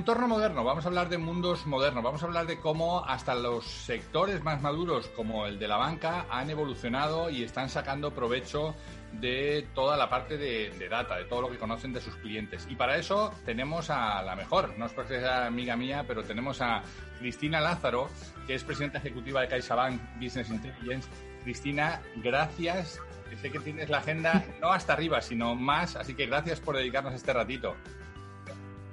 Entorno 0.00 0.28
moderno, 0.28 0.64
vamos 0.64 0.86
a 0.86 0.88
hablar 0.88 1.10
de 1.10 1.18
mundos 1.18 1.66
modernos, 1.66 2.02
vamos 2.02 2.22
a 2.22 2.26
hablar 2.26 2.46
de 2.46 2.58
cómo 2.58 3.04
hasta 3.04 3.34
los 3.34 3.66
sectores 3.66 4.42
más 4.42 4.62
maduros 4.62 5.08
como 5.08 5.44
el 5.44 5.58
de 5.58 5.68
la 5.68 5.76
banca 5.76 6.24
han 6.30 6.48
evolucionado 6.48 7.28
y 7.28 7.42
están 7.42 7.68
sacando 7.68 8.10
provecho 8.10 8.74
de 9.12 9.68
toda 9.74 9.98
la 9.98 10.08
parte 10.08 10.38
de, 10.38 10.88
data, 10.88 11.18
de 11.18 11.26
todo 11.26 11.42
lo 11.42 11.50
que 11.50 11.58
conocen 11.58 11.92
de 11.92 12.00
sus 12.00 12.16
clientes. 12.16 12.66
Y 12.70 12.76
para 12.76 12.96
eso 12.96 13.34
tenemos 13.44 13.90
a 13.90 14.22
la 14.22 14.34
mejor, 14.36 14.72
no 14.78 14.86
es 14.86 14.92
porque 14.92 15.20
sea 15.20 15.44
amiga 15.44 15.76
mía, 15.76 16.06
pero 16.08 16.24
tenemos 16.24 16.62
a 16.62 16.82
Cristina 17.18 17.60
Lázaro, 17.60 18.08
que 18.46 18.54
es 18.54 18.64
presidenta 18.64 18.96
ejecutiva 19.00 19.42
de 19.42 19.48
CaixaBank 19.48 20.00
Business 20.18 20.48
Intelligence. 20.48 21.10
Cristina, 21.44 22.00
gracias 22.16 22.98
sé 23.40 23.50
que 23.50 23.60
tienes 23.60 23.88
la 23.88 23.98
agenda 23.98 24.44
no 24.60 24.70
hasta 24.70 24.92
arriba, 24.92 25.20
sino 25.20 25.54
más, 25.54 25.96
así 25.96 26.14
que 26.14 26.26
gracias 26.26 26.60
por 26.60 26.76
dedicarnos 26.76 27.14
este 27.14 27.32
ratito. 27.32 27.76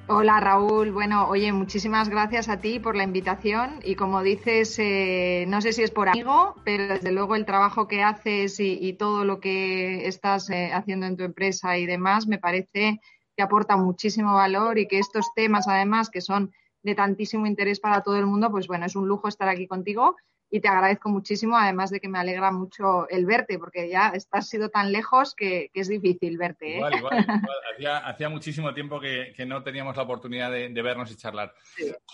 Hola 0.10 0.40
Raúl, 0.40 0.94
bueno, 0.94 1.28
oye, 1.28 1.52
muchísimas 1.52 2.08
gracias 2.08 2.48
a 2.48 2.62
ti 2.62 2.80
por 2.80 2.96
la 2.96 3.04
invitación. 3.04 3.82
Y 3.84 3.96
como 3.96 4.24
dices, 4.24 4.80
eh, 4.80 5.44
no 5.50 5.60
sé 5.60 5.74
si 5.74 5.84
es 5.84 5.92
por 5.92 6.08
amigo, 6.08 6.56
pero 6.64 6.88
desde 6.88 7.12
luego 7.12 7.36
el 7.36 7.46
trabajo 7.46 7.90
que 7.90 8.04
haces 8.04 8.58
y, 8.62 8.94
todo 8.94 9.26
lo 9.26 9.42
que 9.42 10.08
estás 10.08 10.50
eh, 10.50 10.72
haciendo 10.74 11.08
en 11.08 11.18
tu 11.18 11.26
empresa 11.26 11.78
y 11.78 11.86
demás 11.86 12.26
me 12.26 12.38
parece 12.38 13.02
que 13.36 13.44
aporta 13.44 13.76
muchísimo 13.76 14.34
valor 14.34 14.80
y 14.80 14.88
que 14.88 14.98
estos 14.98 15.34
temas 15.36 15.68
además 15.68 16.10
que 16.10 16.22
son 16.22 16.54
de 16.84 16.96
tantísimo 16.96 17.46
interés 17.46 17.82
para 17.82 18.02
todo 18.02 18.16
el 18.16 18.28
mundo, 18.28 18.50
pues 18.50 18.66
bueno, 18.68 18.86
es 18.86 18.96
un 18.96 19.10
lujo 19.10 19.28
estar 19.28 19.50
aquí 19.50 19.68
contigo 19.68 20.16
y 20.50 20.62
te 20.62 20.68
agradezco 20.70 21.10
muchísimo, 21.10 21.58
además 21.58 21.90
de 21.90 22.00
que 22.00 22.08
me 22.08 22.20
alegra 22.20 22.52
mucho 22.52 23.08
el 23.10 23.26
verte, 23.26 23.60
porque 23.60 23.90
ya 23.90 24.10
estás 24.10 24.48
sido 24.48 24.70
tan 24.70 24.92
lejos 24.92 25.36
que, 25.36 25.70
es 25.74 25.90
difícil 25.90 26.38
verte. 26.38 26.74
¿eh? 26.74 26.78
Igual, 26.78 26.96
igual, 26.96 27.18
Hacía, 28.06 28.30
muchísimo 28.30 28.74
tiempo 28.74 29.00
que, 29.00 29.34
no 29.46 29.62
teníamos 29.62 29.96
la 29.96 30.04
oportunidad 30.04 30.52
de, 30.52 30.82
vernos 30.82 31.12
y 31.12 31.16
charlar. 31.16 31.54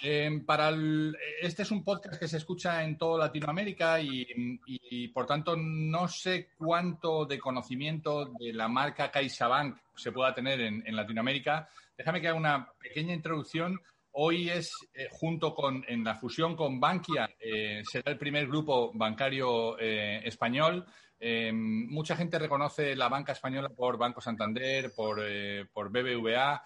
Eh, 0.02 0.42
para 0.46 0.72
este 1.42 1.62
es 1.62 1.72
un 1.72 1.84
podcast 1.84 2.20
que 2.20 2.28
se 2.28 2.38
escucha 2.38 2.84
en 2.84 2.98
toda 2.98 3.26
Latinoamérica 3.26 4.00
y, 4.02 5.08
por 5.10 5.26
tanto 5.26 5.56
no 5.56 6.08
sé 6.08 6.50
cuánto 6.58 7.26
de 7.26 7.40
conocimiento 7.40 8.26
de 8.26 8.54
la 8.54 8.68
marca 8.68 9.12
CaixaBank 9.12 9.78
se 9.96 10.12
pueda 10.12 10.34
tener 10.34 10.60
en, 10.60 10.84
en 10.86 10.96
Latinoamérica. 10.96 11.70
Déjame 11.96 12.20
que 12.20 12.28
haga 12.28 12.38
una 12.38 12.72
pequeña 12.80 13.14
introducción 13.14 13.80
Hoy 14.16 14.48
es, 14.48 14.72
eh, 14.94 15.08
junto 15.10 15.56
con, 15.56 15.84
en 15.88 16.04
la 16.04 16.14
fusión 16.16 16.56
con 16.56 16.80
Bankia, 16.80 17.32
eh, 17.40 17.82
será 17.84 18.12
el 18.12 18.20
primer 18.20 18.48
grupo 18.48 18.92
bancario 18.94 19.80
eh, 19.80 20.22
español. 20.24 20.86
mucha 21.54 22.16
gente 22.16 22.38
reconoce 22.38 22.96
la 22.96 23.10
banca 23.10 23.32
española 23.32 23.70
por 23.70 23.98
Banco 23.98 24.22
Santander, 24.22 24.94
por, 24.94 25.20
por 25.72 25.90
BBVA. 25.90 26.64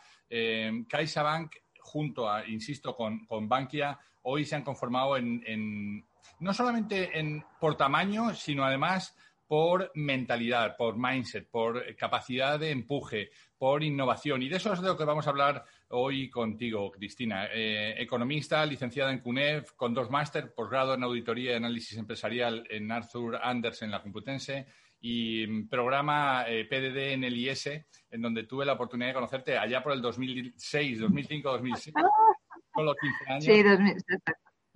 CaixaBank, 0.89 1.55
junto 1.79 2.29
a, 2.29 2.45
insisto, 2.45 2.95
con, 2.95 3.25
con, 3.25 3.47
Bankia, 3.47 3.97
hoy 4.23 4.43
se 4.45 4.55
han 4.55 4.63
conformado 4.63 5.15
en, 5.15 6.03
no 6.39 6.53
solamente 6.53 7.17
en, 7.17 7.45
por 7.61 7.77
tamaño, 7.77 8.33
sino 8.33 8.65
además 8.65 9.15
por 9.47 9.91
mentalidad, 9.95 10.75
por 10.75 10.97
mindset, 10.97 11.49
por 11.49 11.95
capacidad 11.95 12.59
de 12.59 12.71
empuje, 12.71 13.29
por 13.57 13.83
innovación. 13.83 14.41
Y 14.41 14.49
de 14.49 14.57
eso 14.57 14.73
es 14.73 14.81
de 14.81 14.87
lo 14.87 14.97
que 14.97 15.05
vamos 15.05 15.27
a 15.27 15.29
hablar 15.29 15.63
hoy 15.89 16.29
contigo, 16.29 16.91
Cristina. 16.91 17.47
Eh, 17.53 17.95
economista, 17.97 18.65
licenciada 18.65 19.11
en 19.11 19.19
CUNEF, 19.19 19.71
con 19.73 19.93
dos 19.93 20.09
máster, 20.09 20.53
posgrado 20.53 20.93
en 20.93 21.03
Auditoría 21.03 21.51
y 21.51 21.55
Análisis 21.55 21.97
Empresarial 21.97 22.65
en 22.69 22.91
Arthur 22.91 23.39
Andersen, 23.41 23.91
la 23.91 24.01
Complutense, 24.01 24.67
y 24.99 25.45
mm, 25.47 25.69
programa 25.69 26.45
eh, 26.47 26.65
PDD 26.65 27.13
en 27.13 27.23
el 27.23 27.37
IS, 27.37 27.67
en 28.09 28.21
donde 28.21 28.43
tuve 28.43 28.65
la 28.65 28.73
oportunidad 28.73 29.09
de 29.09 29.15
conocerte 29.15 29.57
allá 29.57 29.81
por 29.81 29.93
el 29.93 30.01
2006, 30.01 30.99
2005, 30.99 31.51
2006, 31.51 31.93
solo 32.73 32.95
15 32.95 33.31
años. 33.31 33.43
Sí, 33.43 33.63
2006 33.63 34.19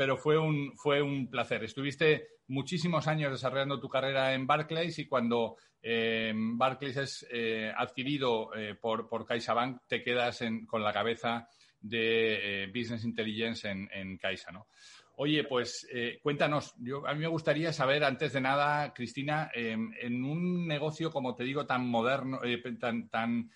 pero 0.01 0.17
fue 0.17 0.35
un, 0.35 0.75
fue 0.77 0.99
un 0.99 1.29
placer. 1.29 1.63
Estuviste 1.63 2.29
muchísimos 2.47 3.07
años 3.07 3.31
desarrollando 3.31 3.79
tu 3.79 3.87
carrera 3.87 4.33
en 4.33 4.47
Barclays 4.47 4.97
y 4.97 5.07
cuando 5.07 5.57
eh, 5.81 6.31
Barclays 6.35 6.97
es 6.97 7.27
eh, 7.31 7.71
adquirido 7.75 8.53
eh, 8.55 8.75
por, 8.75 9.07
por 9.07 9.25
CaixaBank, 9.25 9.81
te 9.87 10.03
quedas 10.03 10.43
con 10.67 10.83
la 10.83 10.93
cabeza 10.93 11.47
de 11.79 12.71
Business 12.73 13.03
Intelligence 13.03 13.67
en, 13.67 13.89
en 13.91 14.17
Caixa, 14.17 14.51
¿no? 14.51 14.67
Oye, 15.15 15.43
pues 15.43 15.87
cuéntanos, 16.23 16.73
yo, 16.79 17.05
a 17.05 17.13
mí 17.13 17.19
me 17.19 17.27
gustaría 17.27 17.71
saber, 17.73 18.03
antes 18.03 18.33
de 18.33 18.41
nada, 18.41 18.91
Cristina, 18.93 19.51
en 19.53 20.23
un 20.23 20.65
negocio, 20.65 21.11
como 21.11 21.35
te 21.35 21.43
digo, 21.43 21.67
tan 21.67 21.85
moderno, 21.85 22.39
tan, 22.79 23.07
tan 23.09 23.51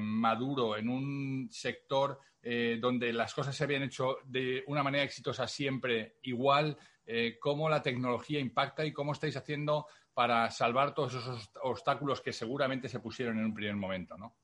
maduro, 0.00 0.78
en 0.78 0.88
un 0.88 1.48
sector 1.50 2.20
donde 2.80 3.12
las 3.12 3.34
cosas 3.34 3.54
se 3.54 3.64
habían 3.64 3.82
hecho 3.82 4.16
de 4.24 4.62
una 4.66 4.82
manera 4.82 5.04
exitosa 5.04 5.46
siempre 5.46 6.16
igual, 6.22 6.78
cómo 7.38 7.68
la 7.68 7.82
tecnología 7.82 8.40
impacta 8.40 8.86
y 8.86 8.92
cómo 8.92 9.12
estáis 9.12 9.36
haciendo 9.36 9.86
para 10.14 10.50
salvar 10.50 10.94
todos 10.94 11.14
esos 11.14 11.50
obstáculos 11.62 12.20
que 12.20 12.32
seguramente 12.32 12.88
se 12.88 13.00
pusieron 13.00 13.38
en 13.38 13.46
un 13.46 13.54
primer 13.54 13.76
momento, 13.76 14.16
¿no? 14.16 14.36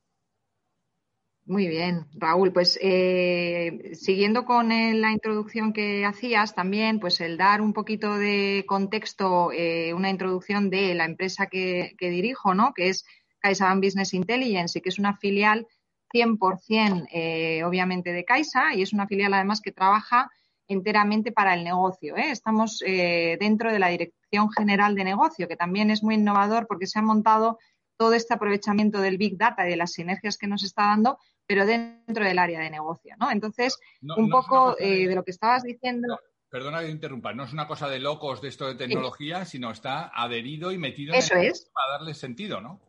Muy 1.46 1.66
bien, 1.68 2.06
Raúl. 2.14 2.52
Pues 2.52 2.78
eh, 2.82 3.92
siguiendo 3.94 4.44
con 4.44 4.68
la 4.68 5.10
introducción 5.10 5.72
que 5.72 6.04
hacías 6.04 6.54
también, 6.54 7.00
pues 7.00 7.20
el 7.20 7.38
dar 7.38 7.60
un 7.60 7.72
poquito 7.72 8.18
de 8.18 8.64
contexto, 8.68 9.50
una 9.94 10.10
introducción 10.10 10.70
de 10.70 10.94
la 10.94 11.06
empresa 11.06 11.46
que, 11.46 11.94
que 11.98 12.10
dirijo, 12.10 12.54
¿no? 12.54 12.72
Que 12.74 12.90
es 12.90 13.04
CaixaBank 13.40 13.82
Business 13.82 14.14
Intelligence 14.14 14.78
y 14.78 14.82
que 14.82 14.90
es 14.90 14.98
una 14.98 15.16
filial 15.16 15.66
100% 16.12 17.08
eh, 17.12 17.62
obviamente 17.64 18.12
de 18.12 18.24
Caixa 18.24 18.74
y 18.74 18.82
es 18.82 18.92
una 18.92 19.06
filial 19.06 19.34
además 19.34 19.60
que 19.60 19.72
trabaja 19.72 20.30
enteramente 20.70 21.32
para 21.32 21.54
el 21.54 21.64
negocio. 21.64 22.16
¿eh? 22.16 22.30
Estamos 22.30 22.82
eh, 22.86 23.36
dentro 23.40 23.72
de 23.72 23.78
la 23.80 23.88
Dirección 23.88 24.50
General 24.52 24.94
de 24.94 25.04
Negocio, 25.04 25.48
que 25.48 25.56
también 25.56 25.90
es 25.90 26.02
muy 26.02 26.14
innovador 26.14 26.66
porque 26.68 26.86
se 26.86 26.98
ha 27.00 27.02
montado 27.02 27.58
todo 27.98 28.14
este 28.14 28.34
aprovechamiento 28.34 29.00
del 29.00 29.18
Big 29.18 29.36
Data 29.36 29.66
y 29.66 29.70
de 29.70 29.76
las 29.76 29.92
sinergias 29.92 30.38
que 30.38 30.46
nos 30.46 30.62
está 30.62 30.84
dando, 30.84 31.18
pero 31.44 31.66
dentro 31.66 32.24
del 32.24 32.38
área 32.38 32.60
de 32.60 32.70
negocio. 32.70 33.14
¿no? 33.18 33.30
Entonces, 33.30 33.78
un 34.16 34.30
poco 34.30 34.76
de, 34.76 35.12
lo 35.14 35.24
que 35.24 35.32
estabas 35.32 35.64
diciendo. 35.64 36.18
perdona 36.48 36.80
que 36.80 36.88
interrumpa, 36.88 37.34
no 37.34 37.44
es 37.44 37.52
una 37.52 37.66
cosa 37.66 37.88
de 37.88 37.98
locos 37.98 38.40
de 38.40 38.48
esto 38.48 38.68
de 38.68 38.76
tecnología, 38.76 39.44
sino 39.44 39.72
está 39.72 40.10
adherido 40.14 40.70
y 40.72 40.78
metido 40.78 41.14
Eso 41.14 41.34
en 41.34 41.40
el 41.40 41.46
es. 41.48 41.68
para 41.74 41.98
darle 41.98 42.14
sentido, 42.14 42.60
¿no? 42.60 42.80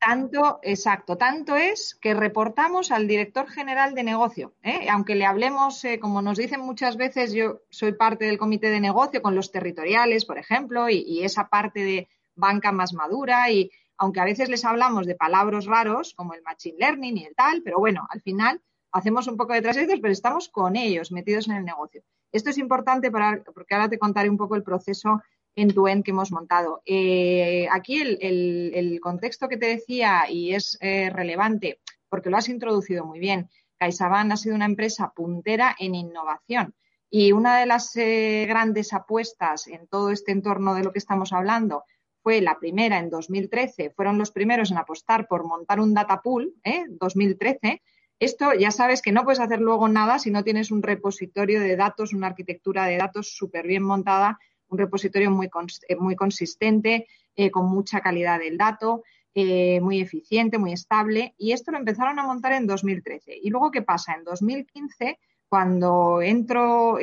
Tanto, 0.00 0.60
exacto, 0.62 1.18
tanto 1.18 1.56
es 1.56 1.98
que 2.00 2.14
reportamos 2.14 2.92
al 2.92 3.08
director 3.08 3.48
general 3.48 3.94
de 3.96 4.04
negocio. 4.04 4.54
¿eh? 4.62 4.88
Aunque 4.90 5.16
le 5.16 5.26
hablemos, 5.26 5.84
eh, 5.84 5.98
como 5.98 6.22
nos 6.22 6.38
dicen 6.38 6.60
muchas 6.60 6.96
veces, 6.96 7.32
yo 7.32 7.62
soy 7.68 7.94
parte 7.94 8.26
del 8.26 8.38
comité 8.38 8.70
de 8.70 8.78
negocio 8.78 9.20
con 9.20 9.34
los 9.34 9.50
territoriales, 9.50 10.24
por 10.24 10.38
ejemplo, 10.38 10.88
y, 10.88 11.24
esa 11.24 11.48
parte 11.48 11.82
de 11.82 12.08
banca 12.36 12.70
más 12.70 12.92
madura. 12.92 13.50
Y 13.50 13.72
aunque 13.96 14.20
a 14.20 14.24
veces 14.24 14.48
les 14.48 14.64
hablamos 14.64 15.04
de 15.04 15.16
palabras 15.16 15.66
raros 15.66 16.14
como 16.14 16.32
el 16.32 16.42
machine 16.42 16.78
learning 16.78 17.16
y 17.16 17.24
el 17.24 17.34
tal, 17.34 17.62
pero 17.64 17.78
bueno, 17.80 18.06
al 18.08 18.22
final 18.22 18.62
hacemos 18.92 19.26
un 19.26 19.36
poco 19.36 19.52
de 19.52 19.62
trascendencia, 19.62 20.00
pero 20.00 20.12
estamos 20.12 20.48
con 20.48 20.76
ellos 20.76 21.10
metidos 21.10 21.48
en 21.48 21.56
el 21.56 21.64
negocio. 21.64 22.04
Esto 22.30 22.50
es 22.50 22.58
importante 22.58 23.10
para, 23.10 23.42
porque 23.52 23.74
ahora 23.74 23.88
te 23.88 23.98
contaré 23.98 24.30
un 24.30 24.36
poco 24.36 24.54
el 24.54 24.62
proceso 24.62 25.20
en 25.58 25.74
tu 25.74 25.88
end 25.88 26.04
que 26.04 26.12
hemos 26.12 26.30
montado. 26.30 26.82
Eh, 26.86 27.66
aquí 27.72 28.00
el, 28.00 29.00
contexto 29.02 29.48
que 29.48 29.56
te 29.56 29.66
decía 29.66 30.30
y 30.30 30.54
es 30.54 30.78
eh, 30.80 31.10
relevante 31.10 31.80
porque 32.08 32.30
lo 32.30 32.36
has 32.36 32.48
introducido 32.48 33.04
muy 33.04 33.18
bien. 33.18 33.50
CaixaBank 33.78 34.32
ha 34.32 34.36
sido 34.36 34.54
una 34.54 34.66
empresa 34.66 35.12
puntera 35.14 35.74
en 35.78 35.96
innovación 35.96 36.74
y 37.10 37.32
una 37.32 37.58
de 37.58 37.66
las 37.66 37.96
eh, 37.96 38.44
grandes 38.46 38.92
apuestas 38.92 39.66
en 39.66 39.88
todo 39.88 40.10
este 40.10 40.30
entorno 40.30 40.74
de 40.74 40.84
lo 40.84 40.92
que 40.92 41.00
estamos 41.00 41.32
hablando 41.32 41.82
fue 42.22 42.40
la 42.40 42.58
primera 42.60 42.98
en 42.98 43.10
2013, 43.10 43.90
fueron 43.90 44.16
los 44.16 44.30
primeros 44.30 44.70
en 44.70 44.78
apostar 44.78 45.26
por 45.26 45.44
montar 45.44 45.80
un 45.80 45.92
data 45.92 46.20
pool, 46.22 46.54
¿eh? 46.62 46.84
2013. 46.88 47.82
Esto 48.20 48.52
ya 48.52 48.70
sabes 48.70 49.02
que 49.02 49.12
no 49.12 49.24
puedes 49.24 49.40
hacer 49.40 49.60
luego 49.60 49.88
nada 49.88 50.18
si 50.18 50.30
no 50.30 50.44
tienes 50.44 50.70
un 50.70 50.82
repositorio 50.82 51.60
de 51.60 51.76
datos, 51.76 52.12
una 52.12 52.28
arquitectura 52.28 52.86
de 52.86 52.96
datos 52.96 53.34
súper 53.36 53.66
bien 53.66 53.82
montada, 53.82 54.38
un 54.68 54.78
repositorio 54.78 55.30
muy, 55.30 55.48
eh, 55.88 55.96
muy 55.96 56.16
consistente, 56.16 57.06
eh, 57.36 57.50
con 57.50 57.66
mucha 57.66 58.00
calidad 58.00 58.38
del 58.38 58.56
dato, 58.56 59.02
eh, 59.34 59.80
muy 59.80 60.00
eficiente, 60.00 60.58
muy 60.58 60.72
estable. 60.72 61.34
Y 61.38 61.52
esto 61.52 61.70
lo 61.70 61.78
empezaron 61.78 62.18
a 62.18 62.24
montar 62.24 62.52
en 62.52 62.66
2013. 62.66 63.38
¿Y 63.40 63.50
luego 63.50 63.70
qué 63.70 63.82
pasa? 63.82 64.14
En 64.14 64.24
2015 64.24 65.18
cuando 65.48 66.20
entro, 66.20 66.98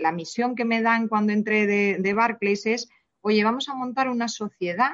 la 0.00 0.10
misión 0.10 0.56
que 0.56 0.64
me 0.64 0.82
dan 0.82 1.06
cuando 1.06 1.32
entré 1.32 1.64
de, 1.64 2.12
Barclays 2.12 2.66
es 2.66 2.88
oye, 3.20 3.44
vamos 3.44 3.68
a 3.68 3.74
montar 3.76 4.08
una 4.08 4.26
sociedad 4.26 4.90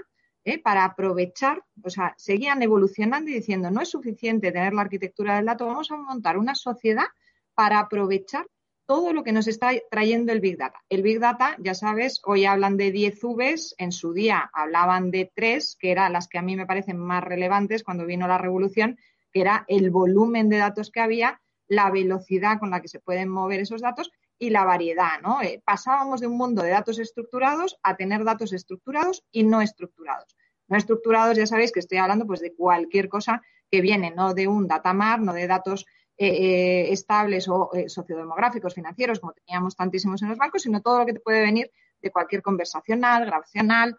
para 0.63 0.85
aprovechar, 0.85 1.65
o 1.83 1.89
sea, 1.89 2.13
seguían 2.19 2.61
evolucionando 2.61 3.31
y 3.31 3.35
diciendo, 3.35 3.71
no 3.71 3.81
es 3.81 3.89
suficiente 3.89 4.53
tener 4.53 4.75
la 4.75 4.83
arquitectura 4.83 5.37
del 5.37 5.47
dato, 5.47 5.65
vamos 5.65 5.91
a 5.91 5.97
montar 5.97 6.37
una 6.37 6.55
sociedad 6.55 7.07
para 7.55 7.79
aprovechar 7.79 8.47
todo 8.91 9.13
lo 9.13 9.23
que 9.23 9.31
nos 9.31 9.47
está 9.47 9.71
trayendo 9.89 10.33
el 10.33 10.41
Big 10.41 10.59
Data. 10.59 10.83
El 10.89 11.03
Big 11.03 11.21
Data, 11.21 11.55
ya 11.61 11.75
sabes, 11.75 12.21
hoy 12.25 12.45
hablan 12.45 12.77
de 12.77 12.91
10 12.91 13.21
Vs, 13.23 13.77
en 13.79 13.93
su 13.93 14.13
día 14.13 14.51
hablaban 14.53 15.13
de 15.13 15.31
3, 15.33 15.77
que 15.79 15.93
eran 15.93 16.13
las 16.13 16.27
que 16.27 16.39
a 16.39 16.43
mí 16.43 16.57
me 16.57 16.67
parecen 16.67 16.99
más 16.99 17.23
relevantes 17.23 17.85
cuando 17.85 18.05
vino 18.05 18.27
la 18.27 18.37
revolución, 18.37 18.99
que 19.33 19.43
era 19.43 19.65
el 19.69 19.93
volumen 19.93 20.49
de 20.49 20.57
datos 20.57 20.91
que 20.91 20.99
había, 20.99 21.41
la 21.69 21.89
velocidad 21.89 22.59
con 22.59 22.71
la 22.71 22.81
que 22.81 22.89
se 22.89 22.99
pueden 22.99 23.29
mover 23.29 23.61
esos 23.61 23.81
datos 23.81 24.11
y 24.41 24.51
la 24.51 24.65
variedad, 24.65 25.21
¿no? 25.23 25.41
Eh, 25.41 25.63
pasábamos 25.65 26.21
de 26.21 26.27
un 26.27 26.37
mundo 26.37 26.61
de 26.61 26.71
datos 26.71 26.99
estructurados 26.99 27.79
a 27.85 27.95
tener 27.95 28.25
datos 28.25 28.53
estructurados 28.53 29.23
y 29.31 29.45
no 29.45 29.61
estructurados. 29.61 30.37
No 30.67 30.77
estructurados, 30.77 31.37
ya 31.37 31.47
sabéis 31.47 31.71
que 31.71 31.79
estoy 31.79 31.99
hablando 31.99 32.27
pues 32.27 32.41
de 32.41 32.57
cualquier 32.57 33.09
cosa 33.09 33.41
que 33.71 33.83
viene, 33.83 34.11
no 34.11 34.35
de 34.35 34.49
un 34.49 34.67
datamar, 34.67 35.21
no 35.21 35.33
de 35.33 35.47
datos 35.47 35.87
eh, 36.23 36.29
eh, 36.29 36.93
estables 36.93 37.49
o 37.49 37.71
sociodemográficos, 37.87 38.75
financieros, 38.75 39.21
como 39.21 39.33
teníamos 39.33 39.75
tantísimos 39.75 40.23
en 40.23 40.29
los 40.29 40.39
bancos, 40.39 40.63
sino 40.63 40.83
todo 40.83 40.99
lo 40.99 41.07
que 41.07 41.15
te 41.15 41.21
puede 41.21 41.41
venir 41.41 41.71
de 42.01 42.11
cualquier 42.11 42.43
conversacional, 42.43 43.27
grabacional, 43.27 43.99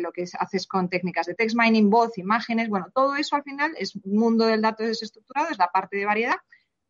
lo 0.00 0.12
que 0.12 0.26
haces 0.38 0.66
con 0.66 0.90
técnicas 0.90 1.26
de 1.26 1.34
text 1.34 1.56
mining, 1.56 1.88
voz, 1.88 2.18
imágenes, 2.18 2.68
bueno, 2.68 2.88
todo 2.94 3.16
eso 3.16 3.36
al 3.36 3.42
final 3.42 3.74
es 3.78 3.96
un 3.96 4.16
mundo 4.16 4.44
del 4.44 4.60
dato 4.60 4.82
desestructurado, 4.84 5.48
es 5.50 5.56
la 5.56 5.68
parte 5.68 5.96
de 5.96 6.04
variedad 6.04 6.36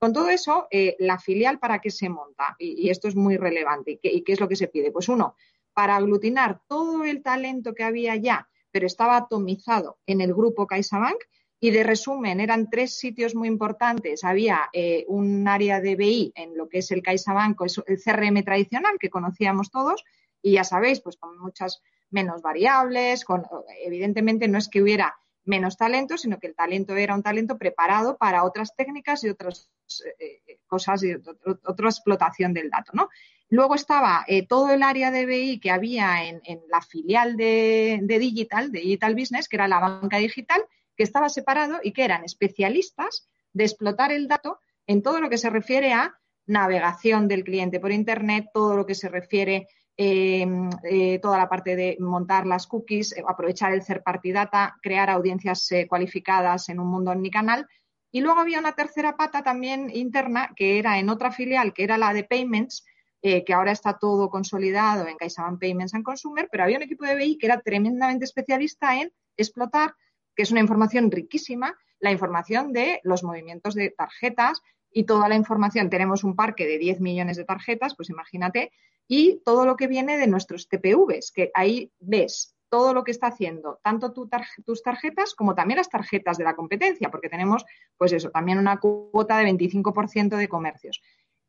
con 0.03 0.13
todo 0.13 0.31
eso, 0.31 0.67
eh, 0.73 0.97
la 0.99 1.21
filial, 1.21 1.61
¿para 1.61 1.79
qué 1.79 1.89
se 1.89 2.09
monta? 2.09 2.57
Y, 2.59 2.91
esto 2.91 3.07
es 3.07 3.15
muy 3.15 3.37
relevante. 3.37 4.01
¿Y 4.03 4.23
qué, 4.25 4.33
es 4.33 4.41
lo 4.41 4.49
que 4.49 4.57
se 4.57 4.67
pide? 4.67 4.91
Pues 4.91 5.09
uno, 5.09 5.37
para 5.73 5.95
aglutinar 5.95 6.61
todo 6.67 7.05
el 7.05 7.23
talento 7.23 7.73
que 7.73 7.85
había 7.85 8.17
ya, 8.17 8.49
pero 8.73 8.89
estaba 8.89 9.17
atomizado 9.17 10.01
en 10.07 10.21
el 10.21 10.35
grupo 10.35 10.67
CaixaBank, 10.67 11.19
y 11.65 11.71
de 11.71 11.85
resumen, 11.85 12.41
eran 12.41 12.69
tres 12.69 12.99
sitios 12.99 13.37
muy 13.37 13.47
importantes. 13.47 14.25
Había 14.25 14.69
eh, 14.73 15.05
un 15.07 15.47
área 15.47 15.81
de 15.81 15.95
BI 15.95 16.33
en 16.35 16.57
lo 16.57 16.69
que 16.69 16.79
es 16.79 16.91
el 16.91 17.05
CaixaBank, 17.05 17.57
el 17.87 18.03
CRM 18.03 18.43
tradicional 18.43 18.97
que 18.99 19.11
conocíamos 19.11 19.71
todos, 19.71 20.03
y 20.43 20.55
ya 20.55 20.65
sabéis, 20.65 21.01
pues 21.01 21.17
con 21.17 21.39
muchas 21.39 21.81
menos 22.11 22.43
variables, 22.43 23.25
con, 23.25 23.45
evidentemente 23.85 24.49
no 24.49 24.59
es 24.59 24.69
que 24.69 24.83
hubiera 24.83 25.15
menos 25.45 25.77
talento, 25.77 26.19
sino 26.19 26.41
que 26.41 26.49
el 26.49 26.57
talento 26.57 26.97
era 26.97 27.15
un 27.15 27.23
talento 27.23 27.57
preparado 27.57 28.17
para 28.19 28.43
otras 28.43 28.75
técnicas 28.75 29.23
y 29.23 29.29
otras 29.29 29.71
eh, 30.19 30.43
eh, 30.45 30.59
cosas 30.67 31.05
y 31.05 31.15
otra 31.15 31.89
explotación 31.89 32.55
del 32.55 32.71
dato, 32.71 32.91
¿no? 32.93 33.09
Luego 33.51 33.77
estaba 33.77 34.27
todo 34.49 34.71
el 34.71 34.83
área 34.83 35.13
de 35.13 35.27
BI 35.27 35.61
que 35.61 35.71
había 35.71 36.25
en, 36.25 36.41
la 36.69 36.81
filial 36.81 37.37
de, 37.37 38.01
Digital, 38.03 38.73
de 38.73 38.81
Digital 38.81 39.15
Business, 39.15 39.47
que 39.47 39.57
era 39.57 39.69
la 39.69 39.79
banca 39.79 40.17
digital, 40.17 40.65
que 40.97 41.03
estaba 41.03 41.29
separado 41.29 41.81
y 41.83 41.93
que 41.93 42.05
eran 42.05 42.25
especialistas 42.25 43.29
de 43.53 43.65
explotar 43.65 44.13
el 44.13 44.29
dato 44.29 44.59
en 44.87 45.03
todo 45.03 45.21
lo 45.21 45.31
que 45.31 45.39
se 45.39 45.51
refiere 45.51 45.93
a 45.93 46.19
navegación 46.47 47.29
del 47.29 47.45
cliente 47.45 47.81
por 47.81 47.93
Internet, 47.93 48.47
todo 48.53 48.77
lo 48.77 48.87
que 48.87 48.95
se 48.95 49.09
refiere 49.09 49.69
Em, 49.97 50.71
eh, 50.85 51.19
toda 51.21 51.37
la 51.37 51.49
parte 51.51 51.77
de 51.77 51.97
montar 52.01 52.47
las 52.47 52.67
cookies, 52.67 53.13
eh, 53.13 53.23
aprovechar 53.27 53.75
el 53.75 53.85
third 53.85 54.03
party 54.03 54.33
data, 54.33 54.75
crear 54.81 55.11
audiencias 55.11 55.71
eh, 55.71 55.87
cualificadas 55.87 56.71
en 56.71 56.81
un 56.81 56.89
mundo 56.89 57.11
omnicanal. 57.11 57.69
Y 58.11 58.23
luego 58.23 58.41
había 58.41 58.59
una 58.59 58.73
tercera 58.73 59.17
pata 59.17 59.43
también 59.43 59.91
interna 59.93 60.51
que 60.57 60.79
era 60.79 60.99
en 60.99 61.11
otra 61.11 61.31
filial, 61.31 61.75
que 61.75 61.85
era 61.85 61.99
la 61.99 62.13
de 62.15 62.25
payments, 62.25 62.85
que 63.23 63.55
ahora 63.55 63.71
está 63.71 63.99
todo 63.99 64.29
consolidado 64.29 65.07
en 65.07 65.17
CaixaBank 65.17 65.61
Payments 65.61 65.95
and 65.95 66.03
Consumer, 66.03 66.49
pero 66.51 66.65
había 66.65 66.79
un 66.79 66.83
equipo 66.83 67.05
de 67.05 67.15
BI 67.15 67.39
que 67.39 67.47
era 67.47 67.61
tremendamente 67.61 68.25
especialista 68.25 69.01
en 69.01 69.13
explotar, 69.37 69.95
que 70.35 70.43
es 70.43 70.51
una 70.51 70.61
información 70.61 71.11
riquísima, 71.11 71.77
la 71.99 72.13
información 72.13 72.73
de 72.73 73.01
los 73.05 73.23
movimientos 73.23 73.75
de 73.75 73.91
tarjetas 73.91 74.63
y 74.91 75.05
toda 75.05 75.29
la 75.29 75.37
información. 75.37 75.91
Tenemos 75.91 76.25
un 76.25 76.37
parque 76.37 76.67
de 76.67 76.79
10 76.79 77.01
millones 77.01 77.37
de 77.37 77.45
tarjetas, 77.45 77.95
pues 77.97 78.11
imagínate, 78.11 78.73
y 79.09 79.41
todo 79.45 79.67
lo 79.67 79.77
que 79.77 79.87
viene 79.87 80.19
de 80.19 80.27
nuestros 80.27 80.69
TPVs, 80.69 81.33
que 81.33 81.51
ahí 81.55 81.93
ves 82.01 82.55
todo 82.73 82.95
lo 82.95 83.05
que 83.05 83.11
está 83.11 83.27
haciendo, 83.27 83.81
tanto 83.85 84.15
tus 84.15 84.83
tarjetas 84.83 85.35
como 85.35 85.55
también 85.55 85.77
las 85.77 85.91
tarjetas 85.91 86.39
de 86.39 86.45
la 86.45 86.57
competencia, 86.57 87.11
porque 87.11 87.29
tenemos, 87.29 87.67
pues 87.99 88.13
eso, 88.13 88.31
también 88.31 88.59
una 88.59 88.81
cuota 88.81 89.37
de 89.37 89.45
25% 89.45 90.39
de 90.39 90.49
comercios. 90.49 91.03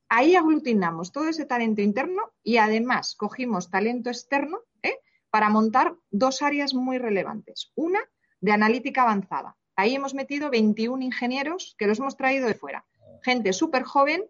Ahí 0.10 0.36
aglutinamos 0.36 1.14
todo 1.14 1.30
ese 1.30 1.46
talento 1.46 1.82
interno 1.82 2.34
y 2.44 2.58
además 2.58 3.16
cogimos 3.16 3.72
talento 3.72 4.10
externo 4.10 4.60
¿eh? 4.82 5.00
para 5.30 5.48
montar 5.48 5.96
dos 6.12 6.42
áreas 6.42 6.74
muy 6.74 6.98
relevantes. 6.98 7.72
Una, 7.76 8.02
de 8.44 8.52
analítica 8.52 9.04
avanzada. 9.04 9.56
Ahí 9.78 9.96
hemos 9.96 10.14
metido 10.14 10.50
21 10.50 11.02
ingenieros 11.02 11.76
que 11.78 11.88
los 11.88 12.00
hemos 12.00 12.18
traído 12.18 12.46
de 12.48 12.56
fuera. 12.56 12.84
Gente 13.22 13.54
súper 13.54 13.84
joven, 13.84 14.26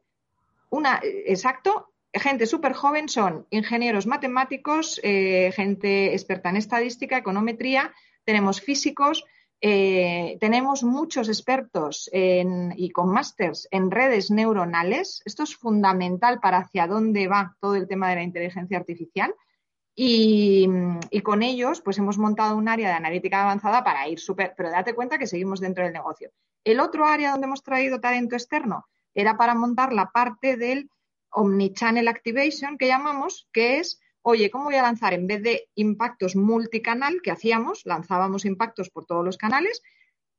una, 0.69 1.01
exacto, 1.03 1.91
gente 2.13 2.45
súper 2.45 2.73
joven 2.73 3.09
son 3.09 3.47
ingenieros 3.49 4.05
matemáticos, 4.05 5.01
eh, 5.01 5.51
gente 5.55 6.13
experta 6.13 6.49
en 6.49 6.57
estadística, 6.57 7.17
econometría, 7.17 7.91
tenemos 8.23 8.61
físicos, 8.61 9.25
eh, 9.61 10.37
tenemos 10.39 10.83
muchos 10.83 11.27
expertos 11.27 12.07
y 12.13 12.89
con 12.91 13.09
másters 13.09 13.67
en 13.71 13.89
redes 13.89 14.29
neuronales. 14.29 15.23
Esto 15.25 15.43
es 15.43 15.55
fundamental 15.55 16.39
para 16.39 16.59
hacia 16.59 16.85
dónde 16.85 17.27
va 17.27 17.55
todo 17.59 17.75
el 17.75 17.87
tema 17.87 18.09
de 18.09 18.15
la 18.15 18.23
inteligencia 18.23 18.77
artificial. 18.77 19.33
Y, 19.95 20.67
y, 21.11 21.21
con 21.21 21.43
ellos, 21.43 21.81
pues 21.81 21.99
hemos 21.99 22.17
montado 22.17 22.57
un 22.57 22.67
área 22.67 22.89
de 22.89 22.95
analítica 22.95 23.43
avanzada 23.43 23.83
para 23.83 24.07
ir 24.07 24.19
súper, 24.19 24.53
pero 24.57 24.71
date 24.71 24.95
cuenta 24.95 25.19
que 25.19 25.27
seguimos 25.27 25.59
dentro 25.59 25.83
del 25.83 25.93
negocio. 25.93 26.31
El 26.63 26.79
otro 26.79 27.05
área 27.05 27.31
donde 27.31 27.45
hemos 27.45 27.61
traído 27.61 27.99
talento 27.99 28.35
externo 28.35 28.87
era 29.13 29.37
para 29.37 29.53
montar 29.53 29.93
la 29.93 30.11
parte 30.11 30.57
del 30.57 30.89
Omnichannel 31.29 32.07
Activation 32.07 32.77
que 32.77 32.87
llamamos, 32.87 33.47
que 33.51 33.77
es, 33.79 33.99
oye, 34.21 34.49
¿cómo 34.49 34.65
voy 34.65 34.75
a 34.75 34.81
lanzar 34.81 35.13
en 35.13 35.27
vez 35.27 35.43
de 35.43 35.69
impactos 35.75 36.35
multicanal 36.35 37.21
que 37.21 37.31
hacíamos, 37.31 37.81
lanzábamos 37.85 38.45
impactos 38.45 38.89
por 38.89 39.05
todos 39.05 39.25
los 39.25 39.37
canales, 39.37 39.81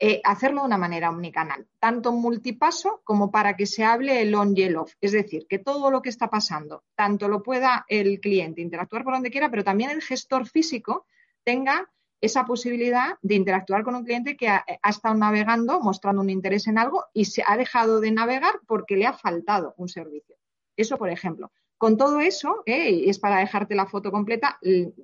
eh, 0.00 0.20
hacerlo 0.24 0.62
de 0.62 0.66
una 0.66 0.78
manera 0.78 1.08
omnicanal, 1.08 1.68
tanto 1.78 2.12
multipaso 2.12 3.00
como 3.04 3.30
para 3.30 3.56
que 3.56 3.66
se 3.66 3.84
hable 3.84 4.20
el 4.20 4.34
on 4.34 4.56
y 4.56 4.62
el 4.62 4.76
off. 4.76 4.94
Es 5.00 5.12
decir, 5.12 5.46
que 5.48 5.60
todo 5.60 5.90
lo 5.90 6.02
que 6.02 6.08
está 6.08 6.28
pasando, 6.28 6.82
tanto 6.96 7.28
lo 7.28 7.42
pueda 7.42 7.86
el 7.88 8.20
cliente 8.20 8.60
interactuar 8.60 9.04
por 9.04 9.14
donde 9.14 9.30
quiera, 9.30 9.50
pero 9.50 9.62
también 9.62 9.90
el 9.90 10.02
gestor 10.02 10.48
físico 10.48 11.06
tenga 11.44 11.88
esa 12.20 12.44
posibilidad 12.44 13.18
de 13.22 13.34
interactuar 13.36 13.84
con 13.84 13.94
un 13.94 14.04
cliente 14.04 14.36
que 14.36 14.48
ha, 14.48 14.64
estado 14.88 15.14
navegando, 15.14 15.80
mostrando 15.80 16.22
un 16.22 16.30
interés 16.30 16.66
en 16.66 16.78
algo 16.78 17.04
y 17.12 17.26
se 17.26 17.44
ha 17.46 17.56
dejado 17.56 18.00
de 18.00 18.10
navegar 18.10 18.60
porque 18.66 18.96
le 18.96 19.06
ha 19.06 19.12
faltado 19.12 19.74
un 19.76 19.88
servicio. 19.88 20.36
Eso, 20.76 20.96
por 20.96 21.10
ejemplo. 21.10 21.52
Con 21.76 21.96
todo 21.96 22.20
eso, 22.20 22.62
eh, 22.66 23.04
es 23.08 23.18
para 23.18 23.38
dejarte 23.38 23.74
la 23.74 23.86
foto 23.86 24.10
completa, 24.10 24.58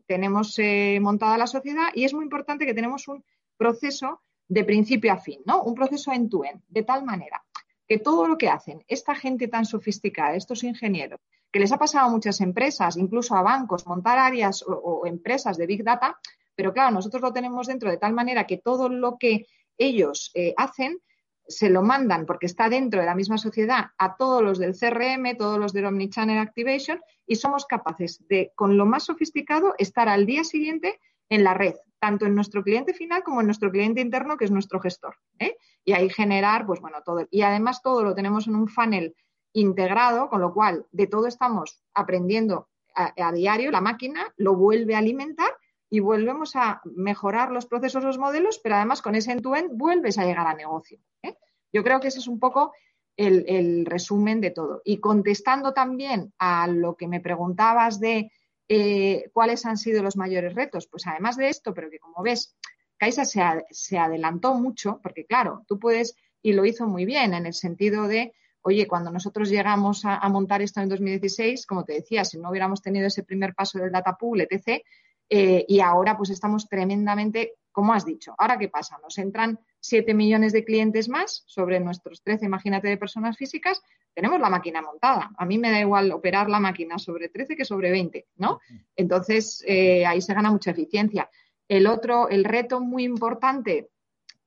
tenemos 0.06 0.59
eh, 0.59 0.99
montada 1.00 1.37
la 1.37 1.47
sociedad 1.47 1.88
y 1.94 2.04
es 2.04 2.14
muy 2.14 2.25
importante 2.25 2.64
que 2.64 2.75
tenemos 2.75 3.06
un 3.06 3.23
proceso 3.59 4.23
de 4.50 4.64
principio 4.64 5.12
a 5.12 5.16
fin, 5.16 5.40
¿no? 5.47 5.62
Un 5.62 5.75
proceso 5.75 6.12
en 6.12 6.28
tu 6.28 6.42
end, 6.45 6.61
de 6.69 6.83
tal 6.83 7.04
manera 7.04 7.42
que 7.87 7.99
todo 7.99 8.26
lo 8.26 8.37
que 8.37 8.49
hacen 8.49 8.85
esta 8.87 9.14
gente 9.14 9.49
tan 9.49 9.64
sofisticada, 9.64 10.37
estos 10.37 10.62
ingenieros, 10.62 11.21
que 11.50 11.61
les 11.61 11.73
ha 11.73 11.78
pasado 11.78 12.07
a 12.07 12.11
muchas 12.11 12.40
empresas, 12.40 12.97
incluso 12.97 13.35
a 13.35 13.42
bancos, 13.42 13.87
montar 13.87 14.19
áreas 14.19 14.64
o 14.66 15.07
empresas 15.07 15.57
de 15.57 15.66
Big 15.66 15.83
Data, 15.83 16.16
pero 16.54 16.73
claro, 16.73 16.92
nosotros 16.92 17.23
lo 17.23 17.33
tenemos 17.33 17.66
dentro 17.66 17.90
de 17.90 17.97
tal 17.97 18.12
manera 18.12 18.47
que 18.47 18.59
todo 18.59 18.88
lo 18.88 19.19
que 19.19 19.47
ellos 19.78 20.30
eh, 20.35 20.52
hacen 20.57 21.00
se 21.49 21.69
lo 21.69 21.83
mandan 21.83 22.26
porque 22.26 22.47
está 22.47 22.69
dentro 22.69 23.00
de 23.00 23.07
la 23.07 23.14
misma 23.14 23.38
sociedad 23.38 23.87
a 23.99 24.16
todos 24.16 24.42
los 24.42 24.59
del 24.59 24.76
CRM, 24.76 25.37
todos 25.37 25.59
los 25.59 25.73
del 25.73 25.87
Omnichannel 25.87 26.38
Activation 26.38 27.00
y 27.26 27.37
somos 27.37 27.66
capaces 27.66 28.25
de, 28.28 28.52
con 28.54 28.76
lo 28.76 28.87
más 28.87 29.04
sofisticado, 29.04 29.75
estar 29.78 30.09
al 30.09 30.26
día 30.26 30.45
siguiente 30.45 31.00
en 31.30 31.44
la 31.44 31.54
red, 31.54 31.76
tanto 31.99 32.26
en 32.26 32.34
nuestro 32.34 32.62
cliente 32.62 32.92
final 32.92 33.22
como 33.22 33.40
en 33.40 33.46
nuestro 33.46 33.70
cliente 33.70 34.02
interno, 34.02 34.37
que 34.37 34.44
es 34.44 34.50
nuestro 34.50 34.80
gestor. 34.80 35.16
¿eh? 35.38 35.56
Y 35.84 35.92
ahí 35.92 36.10
generar, 36.10 36.66
pues 36.66 36.80
bueno, 36.80 36.99
todo. 37.04 37.26
Y 37.30 37.42
además 37.42 37.80
todo 37.82 38.02
lo 38.02 38.14
tenemos 38.14 38.46
en 38.46 38.56
un 38.56 38.68
funnel 38.68 39.14
integrado, 39.52 40.28
con 40.28 40.40
lo 40.40 40.52
cual 40.52 40.87
de 40.92 41.06
todo 41.06 41.26
estamos 41.26 41.82
aprendiendo 41.94 42.68
a, 42.94 43.32
diario, 43.32 43.70
la 43.70 43.80
máquina 43.80 44.34
lo 44.37 44.56
vuelve 44.56 44.94
a 44.94 44.99
alimentar 44.99 45.50
y 45.88 46.00
volvemos 46.00 46.54
a 46.54 46.82
mejorar 46.84 47.50
los 47.50 47.64
procesos, 47.66 48.04
los 48.04 48.18
modelos, 48.18 48.60
pero 48.62 48.75
además 48.75 49.00
con 49.00 49.14
ese 49.14 49.32
end-to-end 49.32 49.70
vuelves 49.72 50.18
a 50.18 50.25
llegar 50.25 50.46
a 50.46 50.54
negocio. 50.54 50.99
¿eh? 51.22 51.37
Yo 51.72 51.82
creo 51.82 52.00
que 52.00 52.08
ese 52.08 52.18
es 52.18 52.28
un 52.28 52.38
poco 52.38 52.72
el, 53.16 53.87
resumen 53.87 54.40
de 54.40 54.50
todo. 54.50 54.82
Y 54.84 54.99
contestando 54.99 55.72
también 55.72 56.32
a 56.38 56.66
lo 56.66 56.96
que 56.96 57.08
me 57.08 57.20
preguntabas 57.20 58.00
de 58.00 58.32
eh, 58.73 59.29
cuáles 59.33 59.67
han 59.67 59.77
sido 59.77 60.00
los 60.00 60.17
mayores 60.17 60.55
retos, 60.55 60.87
pues 60.87 61.05
además 61.09 61.37
de 61.37 61.49
esto, 61.49 61.75
pero 61.75 61.91
que 61.91 61.99
como 61.99 62.23
ves, 62.23 62.57
Caixa 62.97 63.25
se, 63.25 63.99
adelantó 63.99 64.55
mucho, 64.55 65.00
porque 65.03 65.27
claro, 65.27 65.65
tú 65.67 65.81
puedes, 65.81 66.15
y 66.41 66.53
lo 66.53 66.65
hizo 66.65 66.87
muy 66.87 67.05
bien, 67.05 67.35
en 67.35 67.47
el 67.47 67.55
sentido 67.55 68.07
de, 68.07 68.33
oye, 68.62 68.87
cuando 68.87 69.11
nosotros 69.11 69.50
llegamos 69.50 70.05
a, 70.05 70.21
montar 70.29 70.62
esto 70.62 70.81
en 70.81 70.89
2016, 70.89 71.67
como 71.67 71.85
te 71.85 71.95
decía, 71.95 72.25
si 72.25 72.39
no 72.39 72.49
hubiéramos 72.49 72.81
tenido 72.81 73.09
ese 73.09 73.25
primer 73.25 73.57
paso 73.57 73.81
del 73.81 73.91
data 73.91 74.17
pool, 74.17 74.43
etc., 74.43 74.85
eh, 75.29 75.65
y 75.67 75.81
ahora 75.81 76.17
pues 76.17 76.31
estamos 76.31 76.69
tremendamente, 76.69 77.55
como 77.73 77.93
has 77.93 78.05
dicho, 78.05 78.37
ahora 78.39 78.57
qué 78.57 78.69
pasa, 78.69 78.99
nos 79.03 79.19
entran 79.19 79.59
7 79.81 80.15
millones 80.15 80.53
de 80.53 80.65
clientes 80.65 81.09
más 81.09 81.43
sobre 81.47 81.81
nuestros 81.81 82.23
13, 82.23 82.47
imagínate, 82.47 82.87
de 82.87 82.99
personas 82.99 83.37
físicas, 83.37 83.83
tenemos 84.14 84.40
la 84.40 84.50
máquina 84.50 84.83
montada. 84.83 85.31
A 85.37 85.47
mí 85.47 85.59
me 85.59 85.71
da 85.71 85.81
igual 85.81 86.11
operar 86.12 86.49
la 86.49 86.61
máquina 86.61 86.99
sobre 86.99 87.29
13 87.29 87.57
que 87.57 87.64
sobre 87.64 87.90
20, 87.90 88.26
¿no? 88.37 88.61
Entonces, 88.97 89.64
eh, 89.67 90.05
ahí 90.07 90.21
se 90.21 90.35
gana 90.35 90.50
mucha 90.50 90.73
eficiencia. 90.73 91.31
El 91.69 91.87
otro, 91.87 92.29
el 92.29 92.45
reto 92.45 92.81
muy 92.81 93.05
importante 93.05 93.90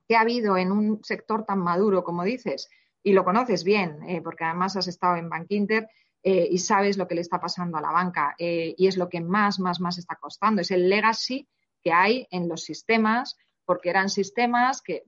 que 0.08 0.16
ha 0.16 0.22
habido 0.22 0.58
en 0.58 0.72
un 0.72 1.04
sector 1.04 1.46
tan 1.46 1.60
maduro 1.60 2.04
como 2.04 2.24
dices, 2.24 2.70
y 3.02 3.14
lo 3.14 3.24
conoces 3.24 3.64
bien, 3.64 4.04
eh, 4.08 4.22
porque 4.22 4.44
además 4.44 4.76
has 4.76 4.88
estado 4.88 5.16
en 5.16 5.30
Bank 5.30 5.48
Inter 5.50 5.88
eh, 6.22 6.48
y 6.50 6.58
sabes 6.58 6.98
lo 6.98 7.08
que 7.08 7.16
le 7.16 7.22
está 7.22 7.40
pasando 7.40 7.78
a 7.78 7.82
la 7.82 7.92
banca, 7.92 8.34
y 8.38 8.88
es 8.88 8.96
lo 8.96 9.10
que 9.10 9.20
más, 9.20 9.60
más, 9.60 9.82
más 9.82 9.98
está 9.98 10.16
costando, 10.16 10.62
es 10.62 10.72
el 10.72 10.90
legacy 10.90 11.48
que 11.82 11.92
hay 11.92 12.28
en 12.32 12.48
los 12.48 12.64
sistemas, 12.64 13.38
porque 13.66 13.90
eran 13.90 14.10
sistemas 14.10 14.82
que 14.82 15.04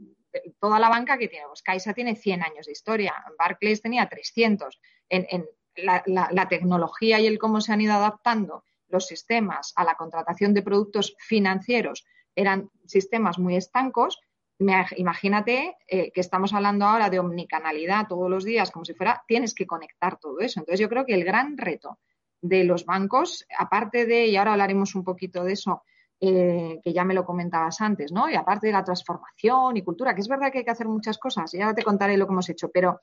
toda 0.59 0.79
la 0.79 0.89
banca 0.89 1.17
que 1.17 1.27
tiene, 1.27 1.47
pues 1.47 1.61
Caixa 1.61 1.93
tiene 1.93 2.15
100 2.15 2.43
años 2.43 2.65
de 2.65 2.71
historia, 2.71 3.13
Barclays 3.37 3.81
tenía 3.81 4.07
300. 4.07 4.79
En, 5.09 5.45
la, 5.75 6.47
tecnología 6.49 7.19
y 7.19 7.27
el 7.27 7.39
cómo 7.39 7.61
se 7.61 7.73
han 7.73 7.81
ido 7.81 7.93
adaptando 7.93 8.63
los 8.87 9.07
sistemas 9.07 9.73
a 9.75 9.83
la 9.83 9.95
contratación 9.95 10.53
de 10.53 10.61
productos 10.61 11.15
financieros 11.19 12.05
eran 12.35 12.69
sistemas 12.85 13.39
muy 13.39 13.55
estancos. 13.55 14.19
imagínate 14.57 15.75
eh, 15.87 16.11
que 16.11 16.21
estamos 16.21 16.53
hablando 16.53 16.85
ahora 16.85 17.09
de 17.09 17.19
omnicanalidad 17.19 18.07
todos 18.07 18.29
los 18.29 18.45
días, 18.45 18.71
como 18.71 18.85
si 18.85 18.93
fuera, 18.93 19.23
tienes 19.27 19.53
que 19.53 19.65
conectar 19.65 20.17
todo 20.17 20.39
eso. 20.39 20.59
Entonces, 20.59 20.79
yo 20.79 20.89
creo 20.89 21.05
que 21.05 21.13
el 21.13 21.25
gran 21.25 21.57
reto 21.57 21.99
de 22.41 22.63
los 22.63 22.85
bancos, 22.85 23.45
aparte 23.57 24.05
de, 24.05 24.27
y 24.27 24.35
ahora 24.35 24.53
hablaremos 24.53 24.95
un 24.95 25.03
poquito 25.03 25.43
de 25.43 25.53
eso, 25.53 25.83
eh, 26.21 26.79
que 26.81 26.93
ya 26.93 27.03
me 27.03 27.13
lo 27.13 27.25
comentabas 27.25 27.81
antes, 27.81 28.11
¿no? 28.13 28.29
Y 28.29 28.35
aparte 28.35 28.67
de 28.67 28.73
la 28.73 28.85
transformación 28.85 29.75
y 29.75 29.83
cultura, 29.83 30.15
que 30.15 30.21
es 30.21 30.29
verdad 30.29 30.49
que 30.49 30.59
hay 30.59 30.63
que 30.63 30.71
hacer 30.71 30.87
muchas 30.87 31.17
cosas, 31.17 31.53
y 31.53 31.61
ahora 31.61 31.75
te 31.75 31.83
contaré 31.83 32.15
lo 32.15 32.25
que 32.25 32.31
hemos 32.31 32.49
hecho, 32.49 32.69
pero 32.73 33.01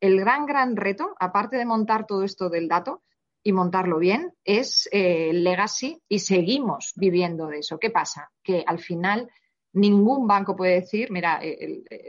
el 0.00 0.20
gran, 0.20 0.46
gran 0.46 0.76
reto, 0.76 1.14
aparte 1.18 1.56
de 1.56 1.64
montar 1.64 2.06
todo 2.06 2.22
esto 2.22 2.48
del 2.48 2.68
dato 2.68 3.02
y 3.42 3.52
montarlo 3.52 3.98
bien, 3.98 4.32
es 4.44 4.88
eh, 4.92 5.32
legacy 5.32 6.00
y 6.08 6.20
seguimos 6.20 6.92
viviendo 6.94 7.48
de 7.48 7.58
eso. 7.58 7.78
¿Qué 7.80 7.90
pasa? 7.90 8.30
Que 8.44 8.62
al 8.64 8.78
final 8.78 9.28
ningún 9.72 10.28
banco 10.28 10.54
puede 10.54 10.74
decir, 10.74 11.10
mira, 11.10 11.40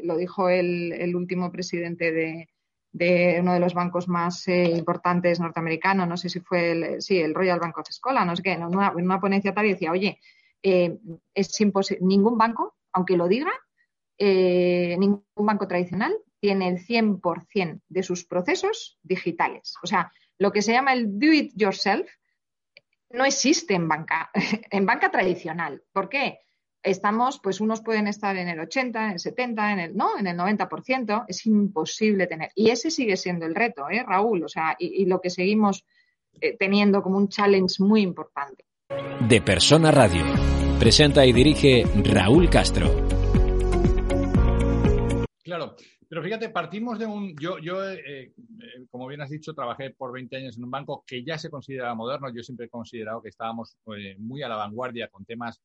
lo 0.04 0.18
dijo 0.18 0.50
el, 0.50 1.16
último 1.16 1.52
presidente 1.52 2.12
de, 2.12 3.40
uno 3.40 3.54
de 3.54 3.60
los 3.60 3.74
bancos 3.74 4.08
más 4.08 4.48
eh, 4.48 4.66
importantes 4.66 5.40
norteamericanos, 5.40 6.08
no 6.08 6.18
sé 6.18 6.30
si 6.30 6.42
fue 6.42 6.72
el, 6.72 7.02
sí, 7.02 7.20
el 7.20 7.34
Royal 7.34 7.60
Bank 7.60 7.78
of 7.80 7.88
Scotland, 7.90 8.28
no 8.28 8.36
sé 8.36 8.44
qué, 8.44 8.52
en 8.52 8.66
una, 8.66 8.94
en 8.96 9.06
una 9.06 9.20
ponencia 9.20 9.54
tal 9.54 9.66
y 9.66 9.74
decía, 9.74 9.92
oye, 9.92 10.20
eh, 10.63 10.98
es 11.34 11.62
imposible. 11.62 12.05
Ningún 12.05 12.38
banco, 12.38 12.77
aunque 12.93 13.17
lo 13.17 13.27
diga, 13.27 13.51
eh, 14.17 14.96
ningún 14.98 15.24
banco 15.36 15.67
tradicional 15.67 16.15
tiene 16.39 16.70
el 16.70 16.79
100% 16.79 17.82
de 17.88 18.03
sus 18.03 18.25
procesos 18.25 18.98
digitales. 19.03 19.75
O 19.84 19.88
sea, 19.88 20.12
lo 20.38 20.51
que 20.51 20.62
se 20.62 20.72
llama 20.72 20.93
el 20.93 21.20
do 21.20 21.32
it 21.32 21.53
yourself 21.55 22.10
no 23.10 23.25
existe 23.25 23.74
en 23.74 23.88
banca, 23.88 24.32
en 24.72 24.86
banca 24.86 25.12
tradicional. 25.12 25.84
¿Por 25.91 26.10
qué? 26.10 26.39
Estamos, 26.82 27.39
pues 27.41 27.62
unos 27.62 27.82
pueden 27.82 28.08
estar 28.08 28.36
en 28.36 28.50
el 28.50 28.60
80, 28.60 29.05
en 29.05 29.12
el 29.12 29.20
70, 29.20 29.72
en 29.72 29.79
el, 29.79 29.96
no, 29.96 30.17
en 30.17 30.27
el 30.27 30.38
90%, 30.38 31.25
es 31.27 31.46
imposible 31.46 32.27
tener. 32.27 32.51
Y 32.55 32.72
ese 32.72 32.91
sigue 32.91 33.15
siendo 33.15 33.46
el 33.46 33.55
reto, 33.55 33.89
¿eh, 33.89 34.03
Raúl? 34.03 34.43
O 34.43 34.50
sea, 34.50 34.75
y, 34.77 35.05
lo 35.05 35.22
que 35.22 35.29
seguimos 35.29 35.86
eh, 36.41 36.58
teniendo 36.58 37.01
como 37.01 37.17
un 37.17 37.29
challenge 37.29 37.82
muy 37.82 38.01
importante. 38.01 38.65
De 39.28 39.42
Persona 39.42 39.92
Radio. 39.92 40.24
Presenta 40.80 41.26
y 41.26 41.34
dirige 41.34 41.84
Raúl 42.04 42.50
Castro. 42.50 42.88
Claro, 45.44 45.76
pero 46.10 46.22
fíjate, 46.22 46.50
partimos 46.50 47.00
de 47.00 47.06
un. 47.06 47.36
Yo, 47.40 47.58
yo 47.58 47.90
eh, 47.90 48.02
eh, 48.06 48.34
como 48.92 49.08
bien 49.08 49.22
has 49.22 49.30
dicho, 49.30 49.54
trabajé 49.54 49.90
por 49.92 50.12
20 50.12 50.36
años 50.36 50.58
en 50.58 50.64
un 50.64 50.72
banco 50.72 51.04
que 51.08 51.24
ya 51.24 51.38
se 51.38 51.50
considera 51.50 51.96
moderno. 51.96 52.28
Yo 52.34 52.44
siempre 52.44 52.68
he 52.68 52.70
considerado 52.70 53.22
que 53.22 53.30
estábamos 53.30 53.78
eh, 53.98 54.16
muy 54.20 54.44
a 54.44 54.48
la 54.48 54.56
vanguardia 54.56 55.08
con 55.08 55.26
temas 55.26 55.62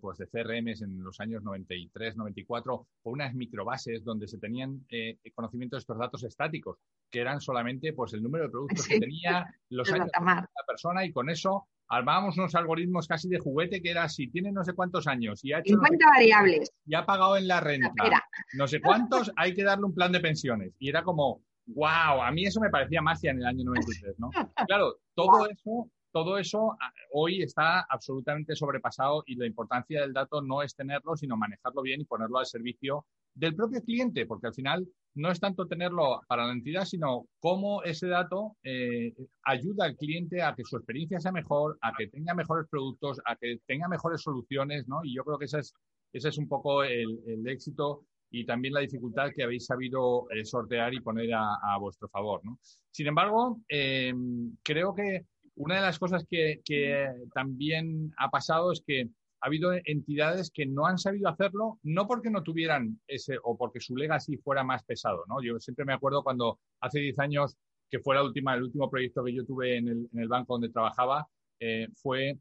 pues 0.00 0.18
de 0.18 0.26
CRMs 0.26 0.82
en 0.82 1.02
los 1.02 1.18
años 1.20 1.42
93, 1.42 2.16
94, 2.16 2.86
con 3.02 3.12
unas 3.14 3.34
microbases 3.34 4.04
donde 4.04 4.28
se 4.28 4.38
tenían 4.38 4.86
conocimiento 5.34 5.76
de 5.76 5.80
estos 5.80 5.98
datos 5.98 6.24
estáticos, 6.24 6.78
que 7.10 7.20
eran 7.20 7.40
solamente 7.40 7.92
pues 7.92 8.12
el 8.12 8.22
número 8.22 8.44
de 8.44 8.50
productos 8.50 8.86
que 8.86 9.00
tenía, 9.00 9.46
los 9.70 9.90
años 9.92 10.06
de 10.06 10.24
la 10.24 10.48
persona, 10.66 11.04
y 11.04 11.12
con 11.12 11.30
eso 11.30 11.68
armábamos 11.92 12.38
unos 12.38 12.54
algoritmos 12.54 13.06
casi 13.06 13.28
de 13.28 13.38
juguete 13.38 13.82
que 13.82 13.90
era 13.90 14.08
si 14.08 14.28
tiene 14.28 14.50
no 14.50 14.64
sé 14.64 14.72
cuántos 14.72 15.06
años 15.06 15.44
y 15.44 15.52
ha 15.52 15.58
hecho 15.58 15.74
50 15.74 16.06
variables. 16.06 16.72
y 16.86 16.94
ha 16.94 17.04
pagado 17.04 17.36
en 17.36 17.46
la 17.46 17.60
renta 17.60 17.92
no 18.54 18.66
sé 18.66 18.80
cuántos 18.80 19.30
hay 19.36 19.54
que 19.54 19.62
darle 19.62 19.84
un 19.84 19.94
plan 19.94 20.10
de 20.10 20.20
pensiones. 20.20 20.72
Y 20.78 20.88
era 20.88 21.02
como 21.02 21.42
wow 21.66 22.22
a 22.22 22.30
mí 22.32 22.46
eso 22.46 22.60
me 22.60 22.70
parecía 22.70 23.02
magia 23.02 23.30
en 23.30 23.38
el 23.38 23.46
año 23.46 23.64
93 23.64 24.18
no 24.18 24.30
claro 24.66 24.96
todo 25.14 25.46
eso 25.46 25.90
todo 26.12 26.38
eso 26.38 26.76
ah, 26.80 26.92
hoy 27.12 27.42
está 27.42 27.80
absolutamente 27.88 28.54
sobrepasado 28.54 29.24
y 29.26 29.36
la 29.36 29.46
importancia 29.46 30.00
del 30.02 30.12
dato 30.12 30.42
no 30.42 30.62
es 30.62 30.74
tenerlo 30.74 31.16
sino 31.16 31.36
manejarlo 31.36 31.82
bien 31.82 32.00
y 32.00 32.04
ponerlo 32.04 32.38
al 32.38 32.46
servicio 32.46 33.06
del 33.34 33.54
propio 33.54 33.82
cliente 33.82 34.26
porque 34.26 34.48
al 34.48 34.54
final 34.54 34.86
no 35.14 35.30
es 35.30 35.40
tanto 35.40 35.66
tenerlo 35.66 36.20
para 36.26 36.46
la 36.46 36.52
entidad, 36.52 36.84
sino 36.84 37.26
cómo 37.38 37.82
ese 37.82 38.08
dato 38.08 38.56
eh, 38.62 39.14
ayuda 39.44 39.84
al 39.84 39.96
cliente 39.96 40.42
a 40.42 40.54
que 40.54 40.64
su 40.64 40.76
experiencia 40.76 41.20
sea 41.20 41.32
mejor, 41.32 41.78
a 41.82 41.92
que 41.96 42.08
tenga 42.08 42.34
mejores 42.34 42.66
productos, 42.70 43.20
a 43.26 43.36
que 43.36 43.58
tenga 43.66 43.88
mejores 43.88 44.22
soluciones, 44.22 44.88
¿no? 44.88 45.00
Y 45.04 45.14
yo 45.14 45.24
creo 45.24 45.38
que 45.38 45.44
ese 45.46 45.60
es, 45.60 45.74
ese 46.12 46.28
es 46.30 46.38
un 46.38 46.48
poco 46.48 46.82
el, 46.82 47.46
éxito 47.46 48.06
y 48.30 48.46
también 48.46 48.72
la 48.72 48.80
dificultad 48.80 49.30
que 49.34 49.42
habéis 49.42 49.66
sabido 49.66 50.30
eh, 50.30 50.44
sortear 50.44 50.94
y 50.94 51.00
poner 51.00 51.30
a, 51.34 51.76
vuestro 51.78 52.08
favor, 52.08 52.40
¿no? 52.44 52.58
Sin 52.90 53.06
embargo, 53.06 53.60
eh, 53.68 54.14
creo 54.62 54.94
que 54.94 55.26
una 55.56 55.76
de 55.76 55.82
las 55.82 55.98
cosas 55.98 56.24
que, 56.28 56.60
que 56.64 57.08
también 57.34 58.12
ha 58.16 58.30
pasado 58.30 58.72
es 58.72 58.82
que 58.86 59.08
ha 59.40 59.46
habido 59.46 59.72
entidades 59.84 60.50
que 60.50 60.66
no 60.66 60.86
han 60.86 60.98
sabido 60.98 61.28
hacerlo, 61.28 61.80
no 61.82 62.06
porque 62.06 62.30
no 62.30 62.42
tuvieran 62.42 63.00
ese 63.08 63.38
o 63.42 63.56
porque 63.56 63.80
su 63.80 63.96
legacy 63.96 64.36
fuera 64.36 64.62
más 64.62 64.84
pesado, 64.84 65.24
¿no? 65.28 65.42
Yo 65.42 65.58
siempre 65.58 65.84
me 65.84 65.92
acuerdo 65.92 66.22
cuando 66.22 66.60
hace 66.80 67.00
10 67.00 67.18
años, 67.18 67.56
que 67.90 67.98
fue 67.98 68.14
la 68.14 68.22
última, 68.22 68.54
el 68.54 68.62
último 68.62 68.88
proyecto 68.88 69.24
que 69.24 69.34
yo 69.34 69.44
tuve 69.44 69.76
en 69.78 69.88
el, 69.88 70.08
en 70.12 70.20
el 70.20 70.28
banco 70.28 70.54
donde 70.54 70.70
trabajaba, 70.70 71.26
eh, 71.58 71.88
fue 71.94 72.38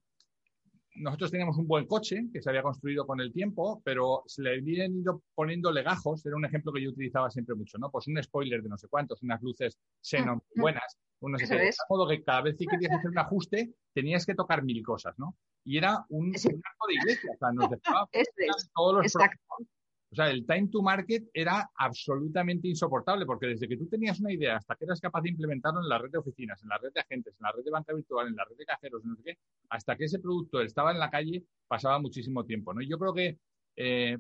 nosotros 0.96 1.32
teníamos 1.32 1.58
un 1.58 1.68
buen 1.68 1.86
coche 1.86 2.28
que 2.34 2.42
se 2.42 2.50
había 2.50 2.64
construido 2.64 3.06
con 3.08 3.22
el 3.22 3.32
tiempo, 3.32 3.82
pero 3.84 4.24
se 4.26 4.42
le 4.42 4.58
habían 4.58 4.94
ido 4.94 5.24
poniendo 5.34 5.72
legajos, 5.72 6.26
era 6.26 6.36
un 6.36 6.46
ejemplo 6.46 6.74
que 6.74 6.84
yo 6.84 6.90
utilizaba 6.90 7.30
siempre 7.30 7.56
mucho, 7.56 7.78
¿no? 7.78 7.90
Pues 7.90 8.08
un 8.08 8.22
spoiler 8.22 8.62
de 8.62 8.70
no 8.70 8.78
sé 8.78 8.88
cuántos, 8.88 9.22
unas 9.24 9.42
luces 9.42 9.80
xenon 10.02 10.42
ah, 10.42 10.82
buenas, 11.22 11.42
no 11.42 11.48
sé 11.48 11.56
de 11.56 11.72
modo 11.90 12.08
que 12.08 12.24
cada 12.24 12.42
vez 12.42 12.56
que 12.58 12.66
querías 12.66 12.94
hacer 12.94 13.12
un 13.12 13.20
ajuste 13.20 13.74
tenías 13.94 14.26
que 14.26 14.36
tocar 14.36 14.64
mil 14.64 14.84
cosas, 14.84 15.18
¿no? 15.18 15.38
Y 15.64 15.78
era 15.78 16.06
un, 16.10 16.28
un 16.28 16.62
arco 16.66 16.88
de 16.88 16.94
iglesia, 16.96 17.32
o 17.34 17.38
sea, 17.38 17.52
nos 17.54 17.70
dejaba 17.70 18.10
todos 18.76 18.96
los 18.96 19.06
Exacto. 19.06 19.40
O 20.12 20.16
sea, 20.16 20.30
el 20.30 20.46
time 20.46 20.68
to 20.68 20.82
market 20.82 21.30
era 21.34 21.72
absolutamente 21.74 22.68
insoportable 22.68 23.26
porque 23.26 23.48
desde 23.48 23.66
que 23.66 23.78
tú 23.78 23.88
tenías 23.88 24.20
una 24.20 24.34
idea 24.34 24.58
hasta 24.58 24.76
que 24.76 24.84
eras 24.84 25.00
capaz 25.00 25.22
de 25.22 25.30
implementarlo 25.30 25.80
en 25.80 25.88
la 25.88 26.00
red 26.00 26.12
de 26.12 26.18
oficinas, 26.18 26.62
en 26.64 26.68
la 26.68 26.78
red 26.80 26.92
de 26.92 27.00
agentes, 27.00 27.34
en 27.40 27.44
la 27.44 27.54
red 27.54 27.64
de 27.64 27.72
banca 27.72 27.94
virtual, 27.94 28.28
en 28.28 28.36
la 28.36 28.44
red 28.44 28.58
de 28.58 28.66
cajeros, 28.66 29.06
no 29.06 29.16
sé 29.16 29.24
qué, 29.24 29.38
hasta 29.70 29.96
que 29.96 30.06
ese 30.06 30.20
producto 30.20 30.60
estaba 30.62 30.92
en 30.92 31.00
la 31.00 31.10
calle 31.10 31.46
pasaba 31.66 31.98
muchísimo 32.00 32.44
tiempo. 32.44 32.74
¿no? 32.74 32.82
Y 32.82 32.90
yo 32.90 33.00
creo 33.00 33.14
que 33.14 33.38
eh, 33.78 34.18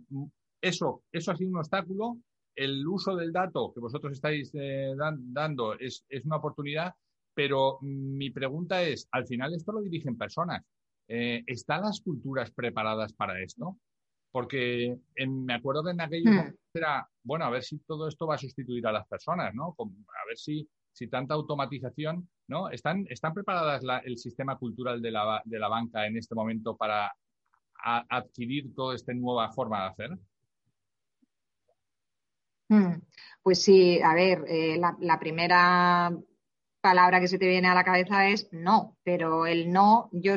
eso, 0.62 1.03
eso 1.12 1.31
ha 1.31 1.36
sido 1.36 1.50
un 1.50 1.58
obstáculo. 1.58 2.17
El 2.55 2.86
uso 2.88 3.15
del 3.15 3.31
dato 3.31 3.72
que 3.74 3.79
vosotros 3.79 4.13
estáis 4.13 4.51
eh, 4.53 4.93
dando 4.98 5.74
es, 5.79 6.05
es, 6.10 6.25
una 6.25 6.38
oportunidad, 6.38 6.93
pero 7.34 7.79
mi 7.81 8.29
pregunta 8.29 8.81
es, 8.84 9.08
al 9.12 9.25
final 9.25 9.53
esto 9.53 9.72
lo 9.72 9.81
dirigen 9.81 10.17
personas. 10.17 10.63
Eh, 11.08 11.43
¿Están 11.46 11.81
las 11.81 12.01
culturas 12.01 12.51
preparadas 12.51 13.13
para 13.13 13.41
esto? 13.41 13.77
Porque 14.31 14.98
me 15.27 15.53
acuerdo 15.53 15.84
que 15.84 15.91
en 15.91 16.01
aquello 16.01 16.31
hmm. 16.31 16.55
era, 16.74 17.10
bueno, 17.24 17.46
a 17.46 17.50
ver 17.50 17.63
si 17.63 17.79
todo 17.79 18.08
esto 18.08 18.27
va 18.27 18.36
a 18.36 18.38
sustituir 18.38 18.88
a 18.88 18.93
las 18.93 19.08
personas, 19.08 19.53
¿no? 19.53 19.75
A 19.77 20.27
ver 20.27 20.38
si, 20.38 20.70
si 20.93 21.08
tanta 21.08 21.34
automatización, 21.34 22.29
¿no? 22.48 22.70
¿Están, 22.70 23.05
están 23.10 23.34
preparadas 23.34 23.84
el 24.05 24.17
sistema 24.17 24.58
cultural 24.58 25.01
de 25.01 25.12
la, 25.12 25.41
de 25.43 25.60
la 25.60 25.67
banca 25.67 26.08
en 26.08 26.17
este 26.17 26.36
momento 26.36 26.77
para 26.77 27.12
adquirir 27.84 28.74
toda 28.75 28.96
esta 28.96 29.13
nueva 29.13 29.51
forma 29.51 29.81
de 29.81 29.88
hacer? 29.89 30.20
Hmm. 32.72 33.01
Pues 33.44 33.62
sí, 33.62 34.01
a 34.01 34.13
ver, 34.13 34.46
eh, 34.48 34.80
la, 34.80 35.20
primera 35.20 36.10
palabra 36.80 37.20
que 37.20 37.28
se 37.28 37.38
te 37.38 37.50
viene 37.50 37.68
a 37.68 37.75
la 37.75 37.84
cabeza 37.84 38.30
es 38.30 38.48
no, 38.54 38.98
pero 39.04 39.46
el 39.46 39.74
no, 39.74 40.10
yo 40.13 40.36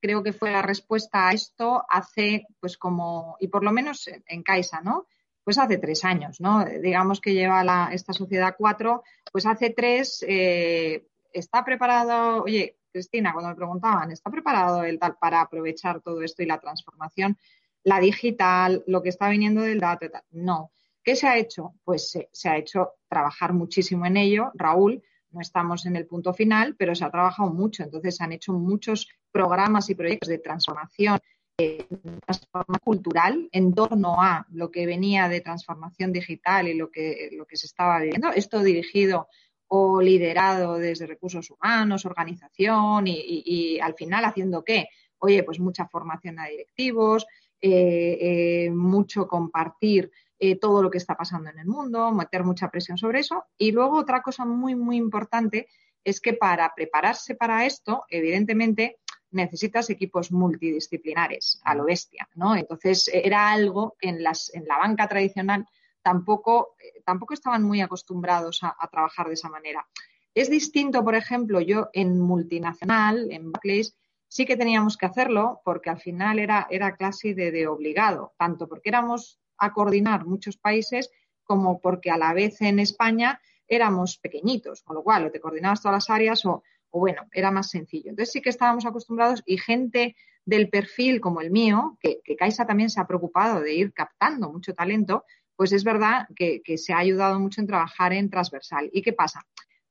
creo 0.00 0.22
que 0.22 0.32
fue 0.32 0.52
la 0.52 0.62
respuesta 0.62 1.26
a 1.26 1.32
esto 1.32 1.84
hace, 1.88 2.46
pues 2.60 2.78
como, 2.78 3.36
y 3.40 3.48
por 3.48 3.64
lo 3.64 3.72
menos 3.72 4.08
en 4.28 4.44
Caixa, 4.44 4.80
¿no? 4.80 5.08
Pues 5.42 5.58
hace 5.58 5.78
tres 5.78 6.04
años, 6.04 6.40
¿no? 6.40 6.64
Digamos 6.64 7.20
que 7.20 7.34
lleva 7.34 7.64
la, 7.64 7.90
esta 7.92 8.12
sociedad 8.12 8.54
cuatro, 8.56 9.02
pues 9.32 9.44
hace 9.44 9.70
tres, 9.70 10.24
eh, 10.28 11.08
está 11.32 11.64
preparado, 11.64 12.44
oye, 12.44 12.78
Cristina, 12.92 13.32
cuando 13.32 13.50
me 13.50 13.56
preguntaban, 13.56 14.12
¿está 14.12 14.30
preparado 14.30 14.84
el 14.84 15.00
tal 15.00 15.16
para 15.16 15.40
aprovechar 15.40 16.00
todo 16.00 16.22
esto 16.22 16.44
y 16.44 16.46
la 16.46 16.60
transformación, 16.60 17.36
la 17.82 17.98
digital, 17.98 18.84
lo 18.86 19.02
que 19.02 19.08
está 19.08 19.28
viniendo 19.30 19.62
del 19.62 19.80
dato? 19.80 20.08
Tal? 20.08 20.22
No. 20.30 20.70
¿Qué 21.02 21.16
se 21.16 21.26
ha 21.26 21.36
hecho? 21.36 21.74
Pues 21.84 22.10
se, 22.10 22.48
ha 22.48 22.56
hecho 22.56 22.92
trabajar 23.08 23.52
muchísimo 23.52 24.06
en 24.06 24.16
ello. 24.16 24.50
Raúl, 24.54 25.02
no 25.30 25.40
estamos 25.40 25.86
en 25.86 25.96
el 25.96 26.06
punto 26.06 26.32
final, 26.32 26.76
pero 26.78 26.94
se 26.94 27.04
ha 27.04 27.10
trabajado 27.10 27.50
mucho. 27.50 27.82
Entonces, 27.82 28.16
se 28.16 28.24
han 28.24 28.32
hecho 28.32 28.52
muchos 28.52 29.08
programas 29.30 29.90
y 29.90 29.94
proyectos 29.94 30.28
de 30.28 30.38
transformación, 30.38 31.18
eh, 31.58 31.86
transformación 32.24 32.80
cultural 32.84 33.48
en 33.50 33.74
torno 33.74 34.22
a 34.22 34.46
lo 34.52 34.70
que 34.70 34.86
venía 34.86 35.28
de 35.28 35.40
transformación 35.40 36.12
digital 36.12 36.68
y 36.68 36.74
lo 36.74 36.90
que, 36.90 37.30
lo 37.32 37.46
que 37.46 37.56
se 37.56 37.66
estaba 37.66 38.00
viviendo. 38.00 38.28
Esto 38.30 38.62
dirigido 38.62 39.28
o 39.74 40.02
liderado 40.02 40.76
desde 40.76 41.06
recursos 41.06 41.50
humanos, 41.50 42.04
organización 42.04 43.06
y, 43.06 43.80
al 43.80 43.94
final 43.94 44.24
haciendo 44.26 44.62
qué? 44.62 44.88
Oye, 45.18 45.42
pues 45.44 45.58
mucha 45.60 45.86
formación 45.86 46.38
a 46.38 46.46
directivos, 46.46 47.26
eh, 47.58 48.18
eh, 48.20 48.70
mucho 48.70 49.26
compartir 49.26 50.10
eh, 50.44 50.56
todo 50.56 50.82
lo 50.82 50.90
que 50.90 50.98
está 50.98 51.14
pasando 51.14 51.50
en 51.50 51.60
el 51.60 51.68
mundo, 51.68 52.10
meter 52.10 52.42
mucha 52.42 52.68
presión 52.68 52.98
sobre 52.98 53.20
eso. 53.20 53.44
Y 53.56 53.70
luego 53.70 53.96
otra 53.96 54.22
cosa 54.22 54.44
muy, 54.44 54.74
muy 54.74 54.96
importante 54.96 55.68
es 56.02 56.20
que 56.20 56.32
para 56.32 56.74
prepararse 56.74 57.36
para 57.36 57.64
esto, 57.64 58.02
evidentemente, 58.08 58.98
necesitas 59.30 59.88
equipos 59.88 60.32
multidisciplinares 60.32 61.60
a 61.62 61.76
lo 61.76 61.84
bestia, 61.84 62.28
¿no? 62.34 62.56
Entonces, 62.56 63.08
era 63.14 63.52
algo 63.52 63.94
que 64.00 64.08
en, 64.08 64.24
las, 64.24 64.52
en 64.52 64.64
la 64.66 64.78
banca 64.78 65.06
tradicional 65.06 65.64
tampoco, 66.02 66.74
eh, 66.80 67.02
tampoco 67.06 67.34
estaban 67.34 67.62
muy 67.62 67.80
acostumbrados 67.80 68.64
a, 68.64 68.74
trabajar 68.90 69.28
de 69.28 69.34
esa 69.34 69.48
manera. 69.48 69.86
Es 70.34 70.50
distinto, 70.50 71.04
por 71.04 71.14
ejemplo, 71.14 71.60
yo 71.60 71.88
en 71.92 72.18
multinacional, 72.18 73.30
en 73.30 73.52
Barclays, 73.52 73.96
sí 74.26 74.44
que 74.44 74.56
teníamos 74.56 74.96
que 74.96 75.06
hacerlo 75.06 75.60
porque 75.64 75.88
al 75.88 76.00
final 76.00 76.40
era, 76.40 76.66
era 76.68 76.96
casi 76.96 77.32
de, 77.32 77.52
de 77.52 77.68
obligado, 77.68 78.34
tanto 78.36 78.66
porque 78.66 78.88
éramos 78.88 79.38
a 79.62 79.72
coordinar 79.72 80.26
muchos 80.26 80.56
países 80.56 81.10
como 81.44 81.80
porque 81.80 82.10
a 82.10 82.18
la 82.18 82.34
vez 82.34 82.60
en 82.62 82.80
España 82.80 83.40
éramos 83.68 84.18
pequeñitos, 84.18 84.82
con 84.82 84.96
lo 84.96 85.02
cual 85.02 85.26
o 85.26 85.30
te 85.30 85.40
coordinabas 85.40 85.80
todas 85.80 85.96
las 85.96 86.10
áreas 86.10 86.44
o, 86.44 86.62
bueno, 86.90 87.22
era 87.32 87.50
más 87.50 87.70
sencillo. 87.70 88.10
Entonces 88.10 88.32
sí 88.32 88.42
que 88.42 88.50
estábamos 88.50 88.84
acostumbrados 88.84 89.42
y 89.46 89.58
gente 89.58 90.16
del 90.44 90.68
perfil 90.68 91.20
como 91.20 91.40
el 91.40 91.50
mío, 91.50 91.96
que, 92.00 92.20
que 92.24 92.36
Caixa 92.36 92.66
también 92.66 92.90
se 92.90 93.00
ha 93.00 93.06
preocupado 93.06 93.60
de 93.60 93.72
ir 93.72 93.92
captando 93.92 94.50
mucho 94.50 94.74
talento, 94.74 95.24
pues 95.54 95.72
es 95.72 95.84
verdad 95.84 96.26
que, 96.34 96.60
que, 96.62 96.76
se 96.76 96.92
ha 96.92 96.98
ayudado 96.98 97.38
mucho 97.38 97.60
en 97.60 97.68
trabajar 97.68 98.12
en 98.12 98.28
transversal. 98.28 98.90
¿Y 98.92 99.02
qué 99.02 99.12
pasa? 99.12 99.46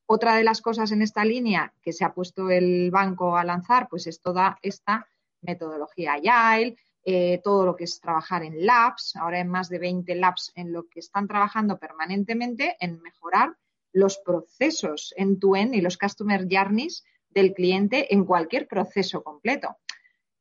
Otra 0.05 0.35
de 0.35 0.43
las 0.43 0.61
cosas 0.61 0.91
en 0.91 1.01
esta 1.01 1.23
línea 1.23 1.73
que 1.81 1.93
se 1.93 2.03
ha 2.03 2.13
puesto 2.13 2.49
el 2.49 2.91
banco 2.91 3.37
a 3.37 3.45
lanzar, 3.45 3.87
pues 3.89 4.05
es 4.07 4.21
toda 4.21 4.57
esta 4.61 5.07
metodología 5.41 6.13
Agile, 6.13 6.75
eh, 7.03 7.41
todo 7.43 7.65
lo 7.65 7.75
que 7.75 7.85
es 7.85 7.99
trabajar 7.99 8.43
en 8.43 8.65
labs, 8.65 9.15
ahora 9.15 9.37
hay 9.37 9.45
más 9.45 9.69
de 9.69 9.79
20 9.79 10.13
labs 10.15 10.51
en 10.55 10.71
lo 10.71 10.87
que 10.87 10.99
están 10.99 11.27
trabajando 11.27 11.77
permanentemente 11.79 12.77
en 12.79 13.01
mejorar 13.01 13.55
los 13.91 14.19
procesos 14.19 15.13
en 15.17 15.39
tu 15.39 15.55
end 15.55 15.75
y 15.75 15.81
los 15.81 15.97
customer 15.97 16.47
journeys 16.49 17.03
del 17.29 17.53
cliente 17.53 18.13
en 18.13 18.25
cualquier 18.25 18.67
proceso 18.67 19.23
completo. 19.23 19.77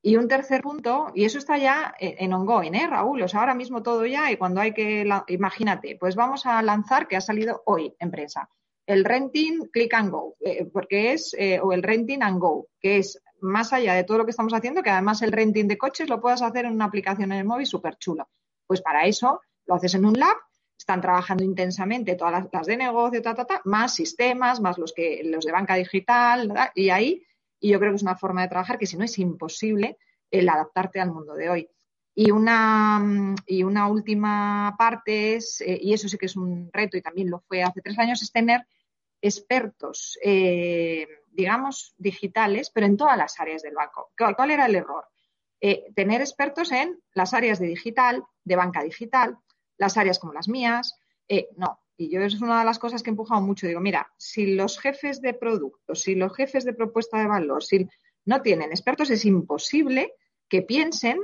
Y 0.02 0.16
un 0.16 0.28
tercer 0.28 0.62
punto, 0.62 1.12
y 1.14 1.24
eso 1.24 1.38
está 1.38 1.58
ya 1.58 1.94
en 1.98 2.32
ongoing, 2.32 2.74
¿eh, 2.74 2.86
Raúl? 2.86 3.22
O 3.22 3.26
ahora 3.34 3.54
mismo 3.54 3.82
todo 3.82 4.06
ya 4.06 4.30
y 4.32 4.36
cuando 4.36 4.60
hay 4.60 4.72
que, 4.72 5.06
imagínate, 5.28 5.96
pues 5.96 6.16
vamos 6.16 6.46
a 6.46 6.62
lanzar, 6.62 7.06
que 7.06 7.16
ha 7.16 7.20
salido 7.20 7.62
hoy 7.66 7.94
en 7.98 8.10
prensa, 8.10 8.48
el 8.86 9.04
renting 9.04 9.68
click 9.72 9.94
and 9.94 10.10
go, 10.10 10.36
eh, 10.40 10.64
porque 10.64 11.12
es, 11.12 11.34
eh, 11.38 11.60
o 11.60 11.72
el 11.72 11.82
renting 11.82 12.22
and 12.22 12.40
go, 12.40 12.68
que 12.80 12.98
es 12.98 13.22
más 13.40 13.72
allá 13.72 13.94
de 13.94 14.04
todo 14.04 14.18
lo 14.18 14.24
que 14.24 14.30
estamos 14.30 14.52
haciendo, 14.52 14.82
que 14.82 14.90
además 14.90 15.22
el 15.22 15.32
renting 15.32 15.68
de 15.68 15.78
coches 15.78 16.08
lo 16.08 16.20
puedas 16.20 16.42
hacer 16.42 16.64
en 16.64 16.72
una 16.72 16.86
aplicación 16.86 17.32
en 17.32 17.38
el 17.38 17.44
móvil 17.44 17.66
súper 17.66 17.96
chulo. 17.96 18.28
Pues 18.66 18.82
para 18.82 19.06
eso 19.06 19.40
lo 19.66 19.74
haces 19.74 19.94
en 19.94 20.04
un 20.04 20.14
lab, 20.14 20.36
están 20.78 21.00
trabajando 21.00 21.44
intensamente 21.44 22.16
todas 22.16 22.48
las, 22.52 22.66
de 22.66 22.76
negocio, 22.76 23.22
ta, 23.22 23.34
ta, 23.34 23.44
ta, 23.44 23.60
más 23.64 23.94
sistemas, 23.94 24.60
más 24.60 24.78
los, 24.78 24.92
que, 24.92 25.22
los 25.24 25.44
de 25.44 25.52
banca 25.52 25.74
digital, 25.74 26.52
y 26.74 26.90
ahí, 26.90 27.22
y 27.60 27.70
yo 27.70 27.78
creo 27.78 27.92
que 27.92 27.96
es 27.96 28.02
una 28.02 28.16
forma 28.16 28.42
de 28.42 28.48
trabajar 28.48 28.78
que 28.78 28.86
si 28.86 28.96
no 28.96 29.04
es 29.04 29.18
imposible 29.18 29.98
el 30.30 30.48
adaptarte 30.48 31.00
al 31.00 31.12
mundo 31.12 31.34
de 31.34 31.50
hoy. 31.50 31.68
Y 32.14 32.30
una, 32.32 33.36
y 33.46 33.62
una 33.62 33.88
última 33.88 34.74
parte 34.78 35.36
es, 35.36 35.60
eh, 35.60 35.78
y 35.80 35.92
eso 35.92 36.08
sí 36.08 36.18
que 36.18 36.26
es 36.26 36.36
un 36.36 36.70
reto 36.72 36.96
y 36.96 37.02
también 37.02 37.30
lo 37.30 37.40
fue 37.40 37.62
hace 37.62 37.80
tres 37.80 37.98
años, 37.98 38.22
es 38.22 38.32
tener 38.32 38.66
expertos, 39.22 40.18
eh, 40.22 41.06
digamos, 41.30 41.94
digitales, 41.98 42.70
pero 42.70 42.86
en 42.86 42.96
todas 42.96 43.16
las 43.16 43.38
áreas 43.38 43.62
del 43.62 43.74
banco. 43.74 44.10
¿Cuál, 44.16 44.50
era 44.50 44.66
el 44.66 44.74
error? 44.74 45.04
Eh, 45.60 45.92
tener 45.94 46.20
expertos 46.20 46.72
en 46.72 46.98
las 47.14 47.34
áreas 47.34 47.58
de 47.58 47.66
digital, 47.66 48.24
de 48.44 48.56
banca 48.56 48.82
digital, 48.82 49.38
las 49.76 49.96
áreas 49.96 50.18
como 50.18 50.32
las 50.32 50.48
mías. 50.48 50.98
Eh, 51.28 51.48
no, 51.56 51.80
y 51.96 52.10
yo 52.10 52.22
es 52.22 52.40
una 52.40 52.60
de 52.60 52.64
las 52.64 52.78
cosas 52.78 53.02
que 53.02 53.10
he 53.10 53.12
empujado 53.12 53.40
mucho. 53.40 53.66
Digo, 53.66 53.80
mira, 53.80 54.12
si 54.16 54.54
los 54.54 54.78
jefes 54.78 55.20
de 55.20 55.34
productos, 55.34 56.02
si 56.02 56.14
los 56.14 56.34
jefes 56.34 56.64
de 56.64 56.72
propuesta 56.72 57.18
de 57.18 57.26
valor, 57.26 57.62
si 57.62 57.86
no 58.24 58.42
tienen 58.42 58.70
expertos, 58.70 59.10
es 59.10 59.24
imposible 59.24 60.14
que 60.48 60.62
piensen 60.62 61.18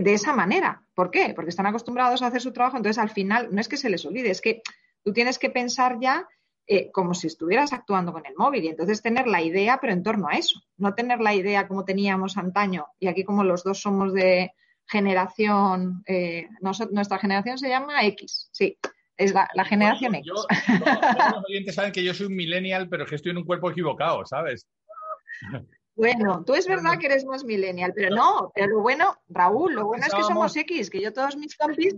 de 0.00 0.14
esa 0.14 0.32
manera. 0.32 0.82
¿Por 0.94 1.10
qué? 1.10 1.32
Porque 1.34 1.50
están 1.50 1.66
acostumbrados 1.66 2.22
a 2.22 2.28
hacer 2.28 2.40
su 2.40 2.52
trabajo, 2.52 2.76
entonces 2.76 3.02
al 3.02 3.10
final 3.10 3.48
no 3.52 3.60
es 3.60 3.68
que 3.68 3.76
se 3.76 3.90
les 3.90 4.04
olvide, 4.06 4.30
es 4.30 4.40
que 4.40 4.62
tú 5.04 5.12
tienes 5.12 5.38
que 5.38 5.50
pensar 5.50 5.98
ya 6.00 6.26
eh, 6.66 6.90
como 6.92 7.12
si 7.12 7.26
estuvieras 7.26 7.72
actuando 7.72 8.12
con 8.12 8.24
el 8.24 8.34
móvil 8.36 8.64
y 8.64 8.68
entonces 8.68 9.02
tener 9.02 9.26
la 9.26 9.42
idea 9.42 9.78
pero 9.80 9.92
en 9.92 10.04
torno 10.04 10.28
a 10.28 10.38
eso, 10.38 10.60
no 10.76 10.94
tener 10.94 11.20
la 11.20 11.34
idea 11.34 11.66
como 11.66 11.84
teníamos 11.84 12.36
antaño 12.36 12.86
y 13.00 13.08
aquí 13.08 13.24
como 13.24 13.42
los 13.42 13.64
dos 13.64 13.80
somos 13.80 14.12
de 14.14 14.52
generación, 14.86 16.04
eh, 16.06 16.48
nuestra 16.90 17.18
generación 17.18 17.58
se 17.58 17.68
llama 17.68 18.04
X, 18.06 18.48
sí, 18.52 18.78
es 19.16 19.34
la, 19.34 19.64
generación 19.64 20.14
X. 20.14 20.32
los 20.32 21.44
oyentes 21.48 21.74
saben 21.74 21.90
que 21.90 22.04
yo 22.04 22.14
soy 22.14 22.26
un 22.26 22.36
millennial 22.36 22.88
pero 22.88 23.06
que 23.06 23.16
estoy 23.16 23.32
en 23.32 23.38
un 23.38 23.44
cuerpo 23.44 23.70
equivocado, 23.70 24.24
¿sabes? 24.24 24.68
Bueno, 25.94 26.42
tú 26.44 26.54
es 26.54 26.66
verdad 26.66 26.98
que 26.98 27.06
eres 27.06 27.24
más 27.24 27.44
millennial, 27.44 27.92
pero 27.94 28.14
no, 28.14 28.50
pero 28.54 28.66
lo 28.68 28.80
bueno, 28.80 29.14
Raúl, 29.28 29.74
lo 29.74 29.86
bueno 29.86 30.06
es 30.06 30.14
que 30.14 30.22
somos 30.22 30.56
X, 30.56 30.88
que 30.88 31.00
yo 31.00 31.12
todos 31.12 31.36
mis 31.36 31.56
compis 31.56 31.94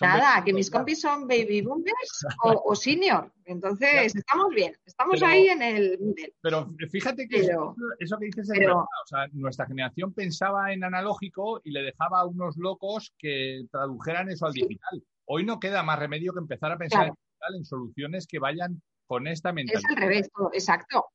Nada, 0.00 0.44
que 0.44 0.52
mis 0.52 0.70
compis 0.70 1.00
son 1.00 1.26
baby 1.26 1.62
boomers 1.62 2.26
o, 2.44 2.74
senior. 2.74 3.32
Entonces, 3.44 4.14
estamos 4.14 4.54
bien, 4.54 4.74
estamos 4.84 5.22
ahí 5.22 5.48
en 5.48 5.62
el 5.62 5.98
middle. 5.98 6.34
Pero 6.42 6.68
fíjate 6.90 7.26
que 7.26 7.40
eso, 7.40 7.74
que 8.18 8.26
dices 8.26 8.50
es 8.50 8.58
verdad. 8.58 8.76
O 8.76 9.06
sea, 9.06 9.26
nuestra 9.32 9.66
generación 9.66 10.12
pensaba 10.12 10.72
en 10.72 10.84
analógico 10.84 11.60
y 11.64 11.70
le 11.70 11.82
dejaba 11.82 12.20
a 12.20 12.26
unos 12.26 12.56
locos 12.58 13.14
que 13.18 13.64
tradujeran 13.70 14.28
eso 14.30 14.46
al 14.46 14.52
digital. 14.52 15.02
Hoy 15.24 15.44
no 15.44 15.58
queda 15.58 15.82
más 15.82 15.98
remedio 15.98 16.32
que 16.32 16.40
empezar 16.40 16.72
a 16.72 16.78
pensar 16.78 17.08
en 17.08 17.14
digital, 17.14 17.54
en 17.56 17.64
soluciones 17.64 18.26
que 18.26 18.38
vayan 18.38 18.82
con 19.06 19.26
esta 19.26 19.52
mentalidad. 19.52 19.90
Es 19.90 19.96
al 19.96 20.02
revés, 20.02 20.30
exacto. 20.52 21.06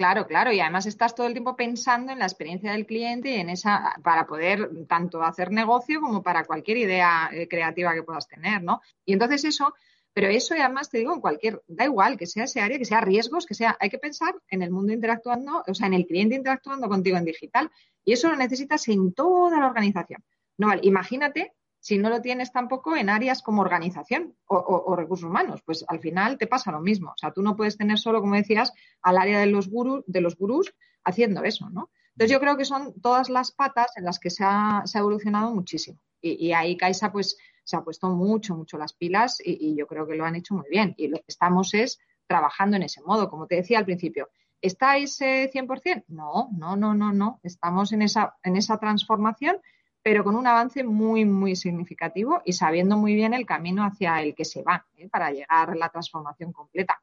Claro, 0.00 0.26
claro, 0.26 0.50
y 0.50 0.60
además 0.60 0.86
estás 0.86 1.14
todo 1.14 1.26
el 1.26 1.34
tiempo 1.34 1.54
pensando 1.56 2.10
en 2.10 2.18
la 2.20 2.24
experiencia 2.24 2.72
del 2.72 2.86
cliente 2.86 3.32
y 3.32 3.34
en 3.34 3.50
esa, 3.50 3.94
para 4.02 4.26
poder 4.26 4.86
tanto 4.88 5.22
hacer 5.22 5.52
negocio 5.52 6.00
como 6.00 6.22
para 6.22 6.46
cualquier 6.46 6.78
idea 6.78 7.28
eh, 7.30 7.46
creativa 7.46 7.92
que 7.92 8.02
puedas 8.02 8.26
tener, 8.26 8.62
¿no? 8.62 8.80
Y 9.04 9.12
entonces 9.12 9.44
eso, 9.44 9.74
pero 10.14 10.28
eso 10.28 10.56
y 10.56 10.60
además 10.60 10.88
te 10.88 10.96
digo, 10.96 11.12
en 11.12 11.20
cualquier, 11.20 11.62
da 11.68 11.84
igual 11.84 12.16
que 12.16 12.24
sea 12.26 12.44
ese 12.44 12.62
área, 12.62 12.78
que 12.78 12.86
sea 12.86 13.02
riesgos, 13.02 13.44
que 13.44 13.52
sea, 13.52 13.76
hay 13.78 13.90
que 13.90 13.98
pensar 13.98 14.34
en 14.48 14.62
el 14.62 14.70
mundo 14.70 14.94
interactuando, 14.94 15.62
o 15.66 15.74
sea, 15.74 15.88
en 15.88 15.92
el 15.92 16.06
cliente 16.06 16.34
interactuando 16.34 16.88
contigo 16.88 17.18
en 17.18 17.26
digital. 17.26 17.70
Y 18.02 18.14
eso 18.14 18.30
lo 18.30 18.36
necesitas 18.36 18.88
en 18.88 19.12
toda 19.12 19.60
la 19.60 19.66
organización. 19.66 20.24
No, 20.56 20.68
vale, 20.68 20.80
imagínate 20.82 21.52
si 21.80 21.96
no 21.96 22.10
lo 22.10 22.20
tienes 22.20 22.52
tampoco 22.52 22.94
en 22.94 23.08
áreas 23.08 23.42
como 23.42 23.62
organización 23.62 24.36
o, 24.46 24.94
recursos 24.94 25.28
humanos, 25.28 25.62
pues 25.64 25.84
al 25.88 25.98
final 25.98 26.36
te 26.36 26.46
pasa 26.46 26.70
lo 26.70 26.80
mismo. 26.80 27.10
O 27.10 27.16
sea, 27.16 27.32
tú 27.32 27.42
no 27.42 27.56
puedes 27.56 27.78
tener 27.78 27.98
solo, 27.98 28.20
como 28.20 28.34
decías, 28.34 28.72
al 29.02 29.16
área 29.16 29.40
de 29.40 29.46
los 29.46 29.68
gurús, 29.68 30.04
de 30.06 30.20
los 30.20 30.36
gurús 30.36 30.74
haciendo 31.04 31.42
eso, 31.42 31.70
¿no? 31.70 31.90
Entonces 32.12 32.32
yo 32.32 32.40
creo 32.40 32.58
que 32.58 32.66
son 32.66 32.92
todas 33.00 33.30
las 33.30 33.50
patas 33.50 33.96
en 33.96 34.04
las 34.04 34.18
que 34.18 34.28
se 34.28 34.44
ha, 34.44 34.84
evolucionado 34.94 35.54
muchísimo. 35.54 35.98
Y, 36.20 36.52
ahí 36.52 36.76
Caixa 36.76 37.10
pues 37.10 37.38
se 37.64 37.76
ha 37.76 37.82
puesto 37.82 38.10
mucho, 38.10 38.54
mucho 38.54 38.76
las 38.76 38.92
pilas 38.92 39.40
y, 39.42 39.74
yo 39.74 39.86
creo 39.86 40.06
que 40.06 40.16
lo 40.16 40.26
han 40.26 40.36
hecho 40.36 40.54
muy 40.54 40.68
bien. 40.68 40.94
Y 40.98 41.08
lo 41.08 41.16
que 41.16 41.24
estamos 41.28 41.72
es 41.72 41.98
trabajando 42.26 42.76
en 42.76 42.82
ese 42.82 43.00
modo, 43.00 43.30
como 43.30 43.46
te 43.46 43.56
decía 43.56 43.78
al 43.78 43.86
principio. 43.86 44.28
¿Estáis 44.60 45.18
eh, 45.22 45.50
100%? 45.50 46.04
No, 46.08 46.50
no, 46.52 46.76
no, 46.76 46.92
no, 46.92 47.10
no. 47.10 47.40
Estamos 47.42 47.92
en 47.92 48.02
esa, 48.02 48.36
en 48.42 48.56
esa 48.56 48.76
transformación 48.76 49.56
pero 50.02 50.24
con 50.24 50.34
un 50.34 50.46
avance 50.46 50.82
muy, 50.84 51.24
muy 51.24 51.56
significativo 51.56 52.42
y 52.44 52.52
sabiendo 52.52 52.96
muy 52.96 53.14
bien 53.14 53.34
el 53.34 53.46
camino 53.46 53.84
hacia 53.84 54.22
el 54.22 54.34
que 54.34 54.44
se 54.44 54.62
va 54.62 54.86
¿eh? 54.96 55.08
para 55.08 55.30
llegar 55.30 55.70
a 55.70 55.74
la 55.74 55.88
transformación 55.88 56.52
completa. 56.52 57.00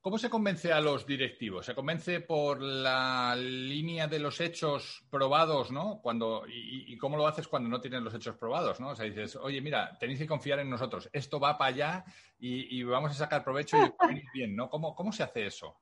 ¿Cómo 0.00 0.18
se 0.18 0.30
convence 0.30 0.72
a 0.72 0.80
los 0.80 1.04
directivos? 1.04 1.66
¿Se 1.66 1.74
convence 1.74 2.20
por 2.20 2.62
la 2.62 3.34
línea 3.36 4.06
de 4.06 4.20
los 4.20 4.40
hechos 4.40 5.04
probados, 5.10 5.72
¿no? 5.72 6.00
Cuando, 6.00 6.44
y, 6.46 6.96
cómo 6.96 7.16
lo 7.16 7.26
haces 7.26 7.48
cuando 7.48 7.68
no 7.68 7.80
tienes 7.80 8.02
los 8.02 8.14
hechos 8.14 8.36
probados, 8.36 8.78
¿no? 8.78 8.90
O 8.90 8.94
sea, 8.94 9.04
dices, 9.04 9.34
oye, 9.34 9.60
mira, 9.60 9.98
tenéis 9.98 10.20
que 10.20 10.28
confiar 10.28 10.60
en 10.60 10.70
nosotros, 10.70 11.10
esto 11.12 11.40
va 11.40 11.58
para 11.58 11.74
allá 11.74 12.04
y, 12.38 12.84
vamos 12.84 13.10
a 13.10 13.14
sacar 13.14 13.42
provecho 13.42 13.76
y 13.78 13.80
va 13.80 13.94
a 13.98 14.06
venir 14.06 14.26
bien, 14.32 14.54
¿no? 14.54 14.70
¿Cómo, 14.70 14.94
¿Cómo 14.94 15.10
se 15.10 15.24
hace 15.24 15.44
eso? 15.44 15.76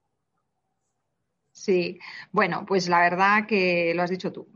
Sí, 1.55 2.01
bueno, 2.33 2.65
pues 2.67 2.89
la 2.89 2.99
verdad 2.99 3.47
que 3.47 3.95
lo 3.95 4.03
has 4.03 4.11
dicho 4.11 4.33
tú. 4.33 4.49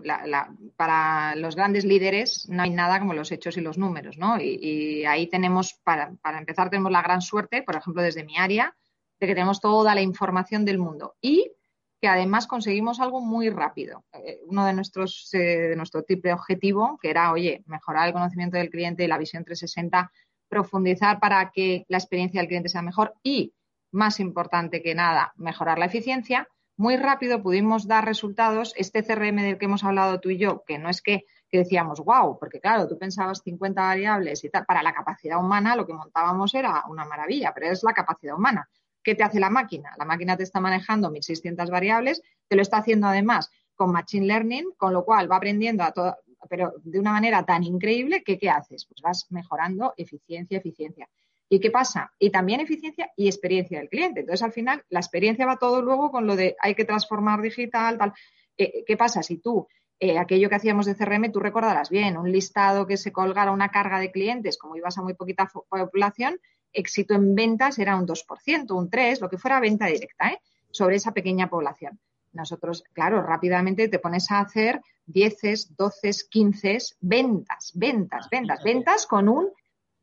para 0.77 1.37
los 1.37 1.55
grandes 1.55 1.85
líderes 1.85 2.49
no 2.49 2.65
hay 2.65 2.71
nada 2.71 2.99
como 2.99 3.15
los 3.15 3.31
hechos 3.31 3.57
y 3.57 3.61
los 3.61 3.79
números, 3.79 4.19
¿no? 4.19 4.41
Y, 4.41 5.05
ahí 5.05 5.29
tenemos, 5.29 5.75
para, 5.85 6.13
empezar, 6.37 6.71
tenemos 6.71 6.91
la 6.91 7.03
gran 7.03 7.23
suerte, 7.23 7.63
por 7.63 7.77
ejemplo, 7.77 8.03
desde 8.03 8.25
mi 8.25 8.37
área, 8.37 8.77
de 9.21 9.29
que 9.29 9.35
tenemos 9.35 9.61
toda 9.61 9.95
la 9.95 10.03
información 10.03 10.65
del 10.65 10.79
mundo 10.79 11.15
y 11.21 11.53
que 12.01 12.09
además 12.09 12.49
conseguimos 12.49 12.99
algo 12.99 13.21
muy 13.21 13.49
rápido. 13.49 14.05
Eh, 14.13 14.41
uno 14.47 14.67
de 14.67 14.73
nuestros, 14.73 15.33
eh, 15.35 15.69
de 15.69 15.77
nuestro 15.77 16.03
tipo 16.03 16.27
de 16.27 16.35
objetivo, 16.35 16.99
que 17.01 17.11
era, 17.11 17.33
oye, 17.33 17.63
mejorar 17.67 18.09
el 18.09 18.13
conocimiento 18.13 18.57
del 18.57 18.71
cliente 18.71 19.05
y 19.05 19.09
la 19.09 19.19
visión 19.19 19.45
360, 19.45 20.11
profundizar 20.49 21.21
para 21.21 21.51
que 21.53 21.85
la 21.89 21.99
experiencia 21.99 22.41
del 22.41 22.49
cliente 22.49 22.69
sea 22.69 22.83
mejor 22.83 23.15
y, 23.23 23.55
más 23.93 24.19
importante 24.19 24.83
que 24.83 24.97
nada, 24.97 25.33
mejorar 25.37 25.79
la 25.79 25.87
eficiencia, 25.87 26.49
muy 26.79 26.97
rápido 26.97 27.43
pudimos 27.43 27.89
dar 27.89 28.05
resultados. 28.05 28.73
Este 28.77 29.03
CRM 29.03 29.43
del 29.43 29.59
que 29.59 29.67
hemos 29.67 29.83
hablado 29.83 30.21
tú 30.21 30.31
y 30.31 30.39
yo, 30.39 30.63
que 30.65 30.79
no 30.79 30.89
es 30.89 31.03
que, 31.03 31.25
que 31.51 31.59
decíamos, 31.59 32.01
wow, 32.01 32.39
porque 32.39 32.61
claro, 32.61 32.87
tú 32.87 32.97
pensabas 32.97 33.43
50 33.43 33.83
variables 33.83 34.45
y 34.45 34.49
tal, 34.49 34.65
para 34.65 34.83
la 34.83 34.95
capacidad 34.95 35.39
humana 35.41 35.75
lo 35.75 35.85
que 35.85 35.93
montábamos 35.93 36.55
era 36.55 36.85
una 36.89 37.05
maravilla, 37.05 37.53
pero 37.53 37.67
es 37.67 37.83
la 37.83 37.93
capacidad 37.93 38.37
humana. 38.37 38.69
¿Qué 39.03 39.17
te 39.17 39.25
hace 39.25 39.41
la 39.41 39.51
máquina? 39.51 39.91
La 39.99 40.05
máquina 40.05 40.37
te 40.37 40.45
está 40.45 40.61
manejando 40.61 41.11
1.600 41.11 41.69
variables, 41.69 42.23
te 42.47 42.55
lo 42.55 42.63
está 42.63 42.79
haciendo 42.79 43.09
además 43.09 43.51
con 43.75 43.91
Machine 43.91 44.27
Learning, 44.27 44.73
con 44.77 44.93
lo 44.93 45.05
cual 45.05 45.31
va 45.31 45.37
aprendiendo 45.37 45.83
a 45.83 45.91
todo, 45.91 46.17
pero 46.49 46.75
de 46.85 47.01
una 47.01 47.13
manera 47.13 47.45
tan 47.45 47.65
increíble 47.65 48.23
que 48.23 48.39
¿qué 48.39 48.51
haces? 48.51 48.87
Pues 48.87 49.01
vas 49.03 49.27
mejorando 49.31 49.95
eficiencia, 49.97 50.59
eficiencia. 50.59 51.09
¿Y 51.49 51.61
qué 51.61 51.71
pasa? 51.71 52.13
Y 52.19 52.31
también 52.31 52.61
eficiencia 52.61 53.11
y 53.17 53.27
experiencia 53.27 53.79
del 53.79 53.89
cliente. 53.89 54.21
Entonces, 54.21 54.43
al 54.43 54.53
final, 54.53 54.85
la 54.91 55.01
experiencia 55.01 55.47
va 55.47 55.57
todo 55.57 55.81
luego 55.81 56.11
con 56.11 56.27
lo 56.27 56.37
de 56.37 56.57
hay 56.61 56.75
que 56.75 56.85
transformar 56.85 57.41
digital, 57.41 57.97
tal. 57.97 58.13
Eh, 58.57 58.85
¿Qué 58.87 58.97
pasa? 58.97 59.23
Si 59.23 59.39
tú, 59.39 59.67
eh, 59.99 60.19
aquello 60.19 60.49
que 60.49 60.57
hacíamos 60.57 60.87
de 60.87 60.95
CRM, 60.95 61.33
tú 61.33 61.41
recordarás 61.41 61.89
bien, 61.89 62.19
un 62.19 62.31
listado 62.31 62.87
que 62.87 62.97
se 62.97 63.13
colgara 63.13 63.51
una 63.51 63.71
carga 63.71 63.99
de 63.99 64.13
clientes, 64.13 64.59
como 64.59 64.77
ibas 64.77 64.99
a 64.99 65.03
muy 65.03 65.15
poquita 65.15 65.51
población, 65.69 66.39
éxito 66.73 67.15
en 67.15 67.35
ventas 67.35 67.79
era 67.79 67.97
un 67.97 68.07
2%, 68.07 68.77
un 68.77 68.91
3%, 68.91 69.21
lo 69.21 69.29
que 69.31 69.39
fuera 69.39 69.59
venta 69.59 69.87
directa, 69.87 70.29
¿eh? 70.29 70.41
sobre 70.71 70.97
esa 70.97 71.13
pequeña 71.13 71.49
población. 71.49 71.99
Nosotros, 72.33 72.85
claro, 72.93 73.23
rápidamente 73.23 73.89
te 73.89 73.99
pones 73.99 74.31
a 74.31 74.41
hacer 74.41 74.81
10, 75.07 75.75
12, 75.77 76.11
15 76.29 76.79
ventas, 77.01 77.73
ventas, 77.75 78.29
ventas, 78.31 78.63
ventas 78.63 79.07
con 79.07 79.29
un 79.29 79.51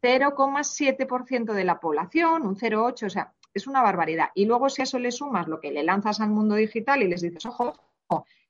0,7% 0.06 1.54
de 1.54 1.64
la 1.64 1.80
población, 1.80 2.46
un 2.46 2.56
0,8%, 2.56 3.06
o 3.06 3.10
sea, 3.10 3.34
es 3.54 3.66
una 3.66 3.82
barbaridad. 3.82 4.30
Y 4.36 4.46
luego 4.46 4.70
si 4.70 4.82
a 4.82 4.84
eso 4.84 5.00
le 5.00 5.12
sumas 5.12 5.48
lo 5.48 5.60
que 5.60 5.72
le 5.72 5.84
lanzas 5.84 6.22
al 6.22 6.30
mundo 6.30 6.56
digital 6.56 7.02
y 7.02 7.08
les 7.08 7.22
dices, 7.22 7.46
ojo, 7.46 7.74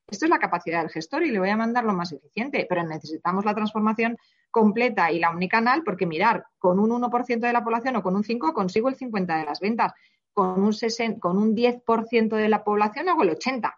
esto 0.08 0.26
es 0.26 0.30
la 0.30 0.38
capacidad 0.38 0.82
del 0.82 0.92
gestor 0.92 1.24
y 1.24 1.32
le 1.32 1.40
voy 1.40 1.50
a 1.50 1.58
mandar 1.58 1.84
lo 1.84 1.94
más 1.94 2.12
eficiente, 2.12 2.66
pero 2.70 2.84
necesitamos 2.84 3.46
la 3.46 3.56
transformación 3.56 4.18
completa 4.52 5.12
y 5.12 5.20
la 5.20 5.32
omnicanal 5.32 5.84
porque 5.84 6.06
mirar, 6.06 6.46
con 6.60 6.80
un 6.80 6.92
1% 6.92 7.40
de 7.40 7.54
la 7.54 7.64
población 7.64 7.96
o 7.96 8.04
con 8.04 8.16
un 8.16 8.24
5% 8.24 8.54
consigo 8.54 8.90
el 8.90 8.98
50% 8.98 9.40
de 9.40 9.46
las 9.46 9.60
ventas, 9.60 9.94
con 10.34 10.62
un, 10.62 10.74
60, 10.74 11.20
con 11.20 11.38
un 11.38 11.56
10% 11.56 12.36
de 12.36 12.50
la 12.50 12.64
población 12.64 13.10
hago 13.10 13.24
el 13.24 13.38
80%. 13.38 13.74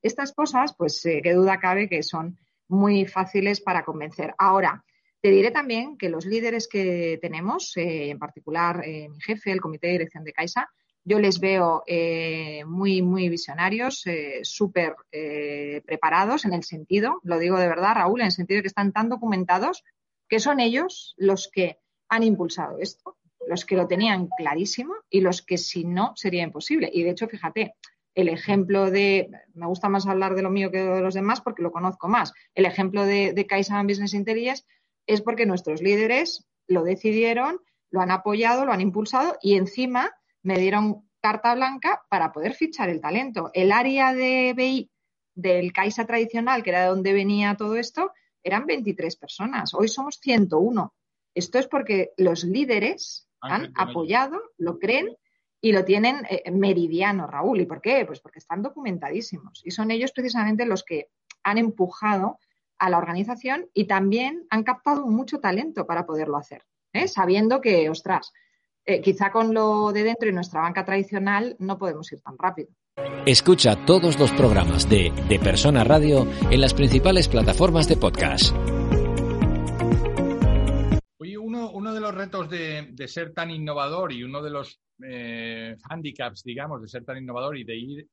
Estas 0.00 0.32
cosas, 0.32 0.74
pues 0.74 1.04
eh, 1.06 1.20
qué 1.22 1.34
duda 1.34 1.58
cabe 1.58 1.88
que 1.88 2.02
son 2.02 2.38
muy 2.68 3.06
fáciles 3.06 3.60
para 3.60 3.84
convencer. 3.84 4.34
Ahora, 4.38 4.84
te 5.20 5.30
diré 5.30 5.50
también 5.50 5.96
que 5.96 6.08
los 6.08 6.26
líderes 6.26 6.68
que 6.68 7.18
tenemos, 7.20 7.76
eh, 7.76 8.10
en 8.10 8.18
particular 8.18 8.82
eh, 8.84 9.08
mi 9.08 9.20
jefe, 9.20 9.50
el 9.50 9.60
comité 9.60 9.88
de 9.88 9.94
dirección 9.94 10.24
de 10.24 10.32
Caixa, 10.32 10.68
yo 11.04 11.18
les 11.18 11.40
veo 11.40 11.82
eh, 11.86 12.64
muy, 12.66 13.00
muy 13.00 13.28
visionarios, 13.30 14.04
súper 14.42 14.94
preparados 15.86 16.44
en 16.44 16.52
el 16.52 16.64
sentido, 16.64 17.20
lo 17.22 17.38
digo 17.38 17.58
de 17.58 17.66
verdad, 17.66 17.94
Raúl, 17.94 18.20
en 18.20 18.26
el 18.26 18.32
sentido 18.32 18.58
de 18.58 18.62
que 18.62 18.68
están 18.68 18.92
tan 18.92 19.08
documentados 19.08 19.84
que 20.28 20.38
son 20.38 20.60
ellos 20.60 21.14
los 21.16 21.48
que 21.50 21.78
han 22.10 22.24
impulsado 22.24 22.78
esto, 22.78 23.16
los 23.46 23.64
que 23.64 23.76
lo 23.76 23.86
tenían 23.86 24.28
clarísimo 24.36 24.94
y 25.08 25.22
los 25.22 25.40
que 25.40 25.56
si 25.56 25.84
no 25.84 26.12
sería 26.14 26.42
imposible. 26.42 26.90
Y 26.92 27.04
de 27.04 27.10
hecho, 27.10 27.26
fíjate, 27.26 27.74
el 28.14 28.28
ejemplo 28.28 28.90
de, 28.90 29.30
me 29.54 29.66
gusta 29.66 29.88
más 29.88 30.06
hablar 30.06 30.34
de 30.34 30.42
lo 30.42 30.50
mío 30.50 30.70
que 30.70 30.82
de 30.82 31.00
los 31.00 31.14
demás 31.14 31.40
porque 31.40 31.62
lo 31.62 31.72
conozco 31.72 32.08
más, 32.08 32.34
el 32.54 32.66
ejemplo 32.66 33.06
de, 33.06 33.32
de 33.32 33.46
Business 33.84 34.12
Intelligence 34.12 34.64
es 35.08 35.22
porque 35.22 35.46
nuestros 35.46 35.82
líderes 35.82 36.46
lo 36.68 36.84
decidieron, 36.84 37.58
lo 37.90 38.00
han 38.00 38.12
apoyado, 38.12 38.66
lo 38.66 38.72
han 38.72 38.82
impulsado 38.82 39.36
y 39.42 39.54
encima 39.54 40.12
me 40.42 40.58
dieron 40.58 41.08
carta 41.20 41.54
blanca 41.54 42.02
para 42.10 42.30
poder 42.30 42.54
fichar 42.54 42.90
el 42.90 43.00
talento. 43.00 43.50
El 43.54 43.72
área 43.72 44.14
de 44.14 44.52
BI 44.54 44.90
del 45.34 45.72
CAISA 45.72 46.06
tradicional, 46.06 46.62
que 46.62 46.70
era 46.70 46.82
de 46.82 46.88
donde 46.88 47.12
venía 47.12 47.56
todo 47.56 47.76
esto, 47.76 48.12
eran 48.42 48.66
23 48.66 49.16
personas. 49.16 49.74
Hoy 49.74 49.88
somos 49.88 50.18
101. 50.20 50.94
Esto 51.34 51.58
es 51.58 51.66
porque 51.66 52.12
los 52.18 52.44
líderes 52.44 53.28
ah, 53.40 53.54
han 53.54 53.72
apoyado, 53.76 54.40
lo 54.58 54.78
creen 54.78 55.16
y 55.60 55.72
lo 55.72 55.84
tienen 55.84 56.26
eh, 56.28 56.50
meridiano, 56.50 57.26
Raúl. 57.26 57.60
¿Y 57.60 57.66
por 57.66 57.80
qué? 57.80 58.04
Pues 58.04 58.20
porque 58.20 58.40
están 58.40 58.62
documentadísimos. 58.62 59.62
Y 59.64 59.70
son 59.70 59.90
ellos 59.90 60.12
precisamente 60.12 60.66
los 60.66 60.84
que 60.84 61.08
han 61.42 61.56
empujado 61.56 62.38
a 62.78 62.90
la 62.90 62.98
organización 62.98 63.66
y 63.74 63.86
también 63.86 64.46
han 64.50 64.62
captado 64.62 65.06
mucho 65.06 65.40
talento 65.40 65.86
para 65.86 66.06
poderlo 66.06 66.36
hacer, 66.36 66.62
¿eh? 66.92 67.08
sabiendo 67.08 67.60
que, 67.60 67.88
ostras, 67.90 68.32
eh, 68.84 69.00
quizá 69.02 69.30
con 69.30 69.52
lo 69.52 69.92
de 69.92 70.02
dentro 70.02 70.28
y 70.28 70.32
nuestra 70.32 70.62
banca 70.62 70.84
tradicional 70.84 71.56
no 71.58 71.78
podemos 71.78 72.10
ir 72.12 72.20
tan 72.20 72.38
rápido. 72.38 72.70
Escucha 73.26 73.84
todos 73.84 74.18
los 74.18 74.32
programas 74.32 74.88
de 74.88 75.12
De 75.28 75.38
Persona 75.38 75.84
Radio 75.84 76.26
en 76.50 76.60
las 76.60 76.74
principales 76.74 77.28
plataformas 77.28 77.88
de 77.88 77.96
podcast. 77.96 78.54
Oye, 81.18 81.36
uno, 81.36 81.92
de 81.92 82.00
los 82.00 82.14
retos 82.14 82.48
de, 82.48 82.94
ser 83.06 83.34
tan 83.34 83.50
innovador 83.50 84.12
y 84.12 84.22
uno 84.22 84.42
de 84.42 84.50
los 84.50 84.80
eh, 85.06 85.76
handicaps, 85.88 86.42
digamos, 86.42 86.80
de 86.80 86.88
ser 86.88 87.04
tan 87.04 87.18
innovador 87.18 87.58
y 87.58 87.64
de 87.64 87.76
ir 87.76 88.08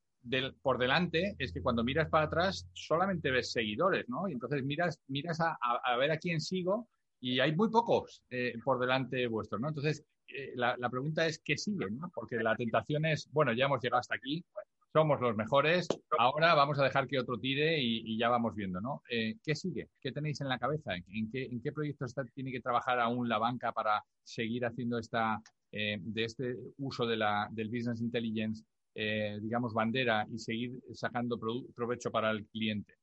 por 0.61 0.77
delante 0.77 1.35
es 1.37 1.51
que 1.51 1.61
cuando 1.61 1.83
miras 1.83 2.09
para 2.09 2.25
atrás 2.25 2.67
solamente 2.73 3.31
ves 3.31 3.51
seguidores, 3.51 4.07
¿no? 4.09 4.27
Y 4.27 4.33
entonces 4.33 4.63
miras, 4.63 4.99
miras 5.07 5.39
a, 5.41 5.57
ver 5.97 6.11
a 6.11 6.17
quién 6.17 6.41
sigo 6.41 6.87
y 7.19 7.39
hay 7.39 7.55
muy 7.55 7.69
pocos 7.69 8.23
eh, 8.29 8.53
por 8.63 8.79
delante 8.79 9.27
vuestros, 9.27 9.61
¿no? 9.61 9.69
Entonces, 9.69 10.03
eh, 10.27 10.53
la, 10.55 10.89
pregunta 10.89 11.25
es 11.25 11.39
qué 11.39 11.57
sigue, 11.57 11.89
¿no? 11.91 12.11
Porque 12.13 12.37
la 12.37 12.55
tentación 12.55 13.05
es, 13.05 13.29
bueno, 13.31 13.53
ya 13.53 13.65
hemos 13.65 13.81
llegado 13.81 13.99
hasta 13.99 14.15
aquí, 14.15 14.43
somos 14.91 15.19
los 15.19 15.35
mejores, 15.35 15.87
ahora 16.17 16.55
vamos 16.55 16.79
a 16.79 16.83
dejar 16.83 17.07
que 17.07 17.19
otro 17.19 17.37
tire 17.37 17.79
y, 17.81 18.17
ya 18.17 18.29
vamos 18.29 18.55
viendo, 18.55 18.81
¿no? 18.81 19.03
Eh, 19.09 19.35
¿Qué 19.43 19.55
sigue? 19.55 19.89
¿Qué 20.01 20.11
tenéis 20.11 20.41
en 20.41 20.49
la 20.49 20.57
cabeza? 20.57 20.95
¿En 20.95 21.29
qué, 21.29 21.45
en 21.45 21.61
qué 21.61 21.71
proyectos 21.71 22.15
tiene 22.33 22.51
que 22.51 22.61
trabajar 22.61 22.99
aún 22.99 23.27
la 23.27 23.37
banca 23.37 23.71
para 23.73 24.03
seguir 24.23 24.65
haciendo 24.65 24.97
esta, 24.97 25.41
de 25.71 26.23
este 26.23 26.55
uso 26.77 27.05
de 27.05 27.17
la, 27.17 27.49
del 27.51 27.67
business 27.67 27.99
intelligence, 27.99 28.63
digamos, 28.95 29.73
bandera 29.73 30.25
y 30.31 30.39
seguir 30.39 30.79
sacando 30.93 31.37
provecho 31.37 32.09
para 32.11 32.31
el 32.31 32.45
cliente? 32.47 32.95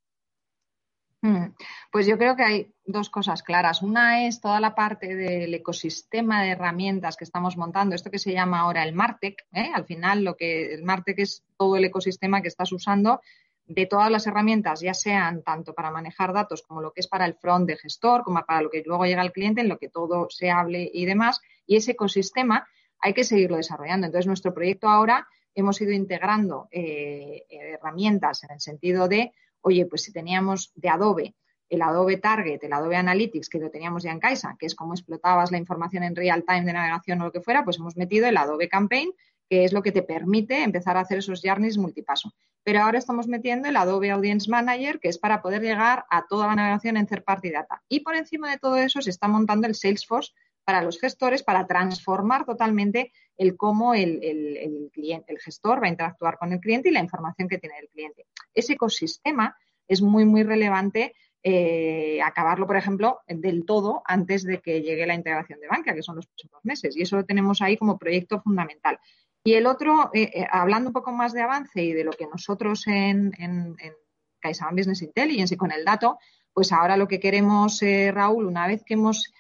Mm. 1.22 1.55
Pues 1.92 2.07
yo 2.07 2.18
creo 2.18 2.35
que 2.35 2.42
hay 2.42 2.74
dos 2.85 3.09
cosas 3.09 3.44
claras. 3.44 3.81
Una 3.81 4.26
es 4.26 4.40
toda 4.40 4.59
la 4.59 4.74
parte 4.74 5.14
del 5.14 5.55
ecosistema 5.55 6.42
de 6.42 6.50
herramientas 6.50 7.16
que 7.16 7.24
estamos 7.24 7.57
montando, 7.57 7.94
esto 7.94 8.11
que 8.11 8.18
se 8.18 8.33
llama 8.33 8.61
ahora 8.61 8.83
el 8.83 8.92
Martech. 8.92 9.46
¿eh? 9.52 9.70
Al 9.72 9.85
final, 9.85 10.24
lo 10.24 10.37
que 10.37 10.74
el 10.74 10.83
Martech 10.83 11.20
es 11.20 11.44
todo 11.57 11.76
el 11.76 11.85
ecosistema 11.85 12.42
que 12.42 12.48
estás 12.48 12.72
usando 12.72 13.20
de 13.66 13.87
todas 13.87 14.11
las 14.11 14.26
herramientas, 14.26 14.81
ya 14.81 14.92
sean 14.92 15.44
tanto 15.44 15.72
para 15.72 15.92
manejar 15.92 16.33
datos 16.33 16.62
como 16.62 16.83
lo 16.83 16.92
que 16.92 17.00
es 17.00 17.07
para 17.07 17.24
el 17.24 17.35
front 17.35 17.68
de 17.68 17.76
gestor, 17.76 18.24
como 18.24 18.44
para 18.44 18.61
lo 18.61 18.70
que 18.70 18.83
luego 18.85 19.07
llega 19.07 19.22
al 19.22 19.33
cliente, 19.33 19.61
en 19.61 19.68
lo 19.68 19.78
que 19.78 19.88
todo 19.88 20.26
se 20.28 20.50
hable 20.50 20.90
y 20.92 21.07
demás. 21.07 21.40
Y 21.66 21.76
ese 21.76 21.92
ecosistema 21.92 22.66
hay 22.98 23.14
que 23.14 23.22
seguirlo 23.22 23.57
desarrollando. 23.57 24.07
Entonces, 24.07 24.26
nuestro 24.26 24.52
proyecto 24.52 24.88
ahora 24.88 25.28
hemos 25.55 25.81
ido 25.81 25.93
integrando 25.93 26.69
eh, 26.71 27.45
herramientas 27.49 28.45
en 28.45 28.53
el 28.53 28.61
sentido 28.61 29.09
de 29.09 29.33
oye, 29.62 29.87
pues 29.87 30.03
si 30.03 30.12
teníamos 30.12 30.73
de 30.75 30.88
Adobe 30.88 31.35
el 31.73 31.81
Adobe 31.81 32.19
Target, 32.19 32.62
el 32.62 32.73
Adobe 32.75 32.97
Analytics, 32.97 33.49
que 33.49 33.59
lo 33.59 33.71
teníamos 33.71 34.03
ya 34.03 34.11
en 34.11 34.21
Kaisa, 34.21 34.57
que 34.59 34.67
es 34.67 34.75
como 34.75 34.93
explotabas 34.93 35.51
la 35.51 35.57
información 35.57 36.03
en 36.03 36.15
real 36.15 36.45
time 36.47 36.67
de 36.67 36.75
navegación 36.75 37.23
o 37.23 37.25
lo 37.25 37.33
que 37.33 37.41
fuera, 37.41 37.65
pues 37.65 37.79
hemos 37.79 37.97
metido 37.97 38.27
el 38.27 38.37
Adobe 38.37 38.69
Campaign, 38.69 39.11
que 39.49 39.65
es 39.65 39.73
lo 39.73 39.83
que 39.83 39.91
te 39.91 40.03
permite 40.03 40.62
empezar 40.62 40.99
a 40.99 41.01
hacer 41.01 41.19
esos 41.19 41.41
journeys 41.43 41.79
multipaso. 41.79 42.31
pero 42.62 42.81
ahora 42.81 42.99
estamos 42.99 43.27
metiendo 43.27 43.69
el 43.69 43.77
Adobe 43.77 44.11
Audience 44.11 44.51
Manager, 44.51 45.01
que 45.01 45.09
es 45.09 45.19
para 45.19 45.41
poder 45.41 45.62
llegar 45.62 46.05
a 46.11 46.27
toda 46.27 46.47
la 46.47 46.55
navegación 46.55 46.97
en 46.99 47.07
third 47.07 47.25
party 47.25 47.51
data. 47.51 47.83
Y 47.88 48.01
por 48.01 48.17
encima 48.17 48.51
de 48.51 48.59
todo 48.59 48.77
eso 48.77 49.01
se 49.01 49.11
está 49.11 49.27
montando 49.27 49.67
el 49.67 49.75
Salesforce 49.75 50.33
para 50.64 50.83
los 50.83 51.01
gestores 51.01 51.42
para 51.42 51.66
transformar 51.66 52.44
totalmente 52.44 53.12
el 53.37 53.57
cómo 53.57 53.94
el, 53.94 54.90
cliente, 54.92 55.33
el 55.33 55.40
gestor 55.40 55.83
va 55.83 55.87
a 55.87 55.90
interactuar 55.90 56.38
con 56.38 56.53
el 56.53 56.61
cliente 56.61 56.88
y 56.88 56.92
la 56.92 57.01
información 57.01 57.48
que 57.48 57.59
tiene 57.59 57.79
el 57.81 57.88
cliente. 57.88 58.27
Ese 58.55 58.75
ecosistema 58.75 59.57
es 59.88 60.03
muy, 60.03 60.25
muy 60.25 60.42
relevante 60.42 61.14
eh, 61.42 62.20
acabarlo, 62.22 62.66
por 62.66 62.77
ejemplo, 62.77 63.20
del 63.27 63.64
todo 63.64 64.03
antes 64.05 64.44
de 64.44 64.61
que 64.61 64.81
llegue 64.81 65.07
la 65.07 65.14
integración 65.14 65.59
de 65.59 65.66
banca, 65.66 65.94
que 65.94 66.03
son 66.03 66.16
los 66.16 66.27
próximos 66.27 66.61
meses. 66.64 66.96
Y 66.96 67.03
eso 67.03 67.16
lo 67.16 67.25
tenemos 67.25 67.61
ahí 67.61 67.77
como 67.77 67.98
proyecto 67.98 68.40
fundamental. 68.40 68.98
Y 69.42 69.55
el 69.55 69.66
otro, 69.66 70.11
eh, 70.14 70.31
eh, 70.33 70.46
hablando 70.48 70.90
un 70.90 70.94
poco 70.94 71.11
más 71.11 71.33
de 71.33 71.42
avance 71.42 71.83
y 71.83 71.92
de 71.92 72.05
lo 72.05 72.12
que 72.12 72.29
nosotros 72.29 72.87
en, 72.87 73.33
en, 73.38 73.75
en 73.81 73.92
CaixaBank 74.38 74.79
Business 74.79 75.03
Intelligence 75.03 75.55
y 75.55 75.59
con 75.59 75.72
el 75.72 75.85
dato, 75.85 76.18
pues 76.53 76.70
ahora 76.70 76.96
lo 76.96 77.09
que 77.09 77.18
queremos, 77.18 77.81
Raúl, 78.12 78.46
una 78.46 78.68
vez 78.68 78.85
que 78.85 78.94
hemos 78.94 79.33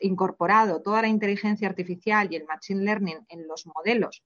incorporado 0.00 0.82
toda 0.82 1.02
la 1.02 1.08
inteligencia 1.08 1.68
artificial 1.68 2.28
y 2.30 2.36
el 2.36 2.44
machine 2.44 2.82
learning 2.82 3.24
en 3.28 3.46
los 3.46 3.66
modelos 3.66 4.24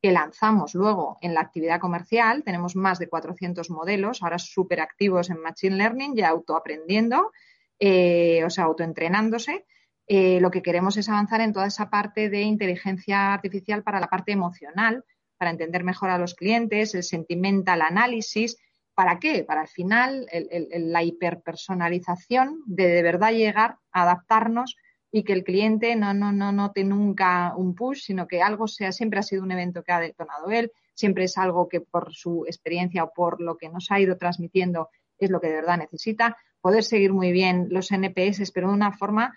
que 0.00 0.12
lanzamos 0.12 0.74
luego 0.74 1.18
en 1.20 1.34
la 1.34 1.40
actividad 1.40 1.80
comercial. 1.80 2.42
Tenemos 2.44 2.76
más 2.76 2.98
de 2.98 3.08
400 3.08 3.70
modelos, 3.70 4.22
ahora 4.22 4.38
súper 4.38 4.80
activos 4.80 5.30
en 5.30 5.40
Machine 5.40 5.76
Learning, 5.76 6.14
ya 6.14 6.28
autoaprendiendo, 6.28 7.32
eh, 7.78 8.44
o 8.44 8.50
sea, 8.50 8.64
autoentrenándose. 8.64 9.66
Eh, 10.06 10.40
lo 10.40 10.50
que 10.50 10.62
queremos 10.62 10.96
es 10.96 11.08
avanzar 11.08 11.40
en 11.40 11.52
toda 11.52 11.66
esa 11.66 11.90
parte 11.90 12.30
de 12.30 12.42
inteligencia 12.42 13.34
artificial 13.34 13.82
para 13.82 14.00
la 14.00 14.08
parte 14.08 14.32
emocional, 14.32 15.04
para 15.36 15.50
entender 15.50 15.84
mejor 15.84 16.10
a 16.10 16.18
los 16.18 16.34
clientes, 16.34 16.94
el 16.94 17.02
sentimental 17.02 17.82
análisis. 17.82 18.56
¿Para 18.98 19.20
qué? 19.20 19.44
Para 19.44 19.60
al 19.60 19.68
final 19.68 20.26
la 20.32 21.04
hiperpersonalización 21.04 22.64
de 22.66 22.88
de 22.88 23.02
verdad 23.04 23.30
llegar 23.30 23.76
a 23.92 24.02
adaptarnos 24.02 24.74
y 25.12 25.22
que 25.22 25.34
el 25.34 25.44
cliente 25.44 25.94
no, 25.94 26.14
no, 26.14 26.32
no 26.32 26.50
note 26.50 26.82
nunca 26.82 27.54
un 27.56 27.76
push, 27.76 28.00
sino 28.06 28.26
que 28.26 28.42
algo 28.42 28.66
sea, 28.66 28.90
siempre 28.90 29.20
ha 29.20 29.22
sido 29.22 29.44
un 29.44 29.52
evento 29.52 29.84
que 29.84 29.92
ha 29.92 30.00
detonado 30.00 30.50
él, 30.50 30.72
siempre 30.94 31.22
es 31.22 31.38
algo 31.38 31.68
que 31.68 31.80
por 31.80 32.12
su 32.12 32.44
experiencia 32.44 33.04
o 33.04 33.12
por 33.12 33.40
lo 33.40 33.56
que 33.56 33.68
nos 33.68 33.88
ha 33.92 34.00
ido 34.00 34.16
transmitiendo 34.16 34.88
es 35.16 35.30
lo 35.30 35.40
que 35.40 35.46
de 35.46 35.54
verdad 35.54 35.78
necesita, 35.78 36.36
poder 36.60 36.82
seguir 36.82 37.12
muy 37.12 37.30
bien 37.30 37.68
los 37.70 37.92
NPS, 37.92 38.50
pero 38.52 38.66
de 38.66 38.74
una 38.74 38.90
forma 38.90 39.32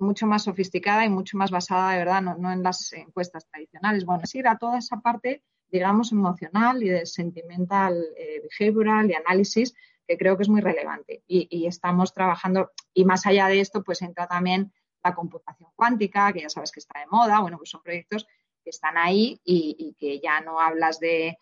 mucho 0.00 0.26
más 0.26 0.42
sofisticada 0.42 1.04
y 1.04 1.08
mucho 1.08 1.36
más 1.36 1.52
basada, 1.52 1.92
de 1.92 1.98
verdad, 1.98 2.20
no, 2.20 2.52
en 2.52 2.64
las 2.64 2.92
encuestas 2.94 3.46
tradicionales. 3.46 4.04
Bueno, 4.04 4.22
es 4.24 4.34
ir 4.34 4.48
a 4.48 4.58
toda 4.58 4.78
esa 4.78 4.96
parte, 4.96 5.44
digamos, 5.70 6.12
emocional 6.12 6.82
y 6.82 6.88
de 6.88 7.06
sentimental, 7.06 8.04
eh, 8.16 8.42
behavioral 8.58 9.10
y 9.10 9.14
análisis, 9.14 9.74
que 10.06 10.16
creo 10.16 10.36
que 10.36 10.42
es 10.42 10.48
muy 10.48 10.60
relevante. 10.60 11.22
Y, 11.26 11.46
y, 11.50 11.66
estamos 11.66 12.14
trabajando, 12.14 12.70
y 12.94 13.04
más 13.04 13.26
allá 13.26 13.48
de 13.48 13.60
esto, 13.60 13.82
pues 13.82 14.00
entra 14.02 14.26
también 14.26 14.72
la 15.04 15.14
computación 15.14 15.70
cuántica, 15.76 16.32
que 16.32 16.42
ya 16.42 16.48
sabes 16.48 16.72
que 16.72 16.80
está 16.80 16.98
de 17.00 17.06
moda, 17.06 17.40
bueno, 17.40 17.58
pues 17.58 17.70
son 17.70 17.82
proyectos 17.82 18.26
que 18.62 18.70
están 18.70 18.96
ahí 18.96 19.40
y, 19.44 19.94
que 19.98 20.20
ya 20.20 20.40
no 20.40 20.60
hablas 20.60 21.00
de, 21.00 21.38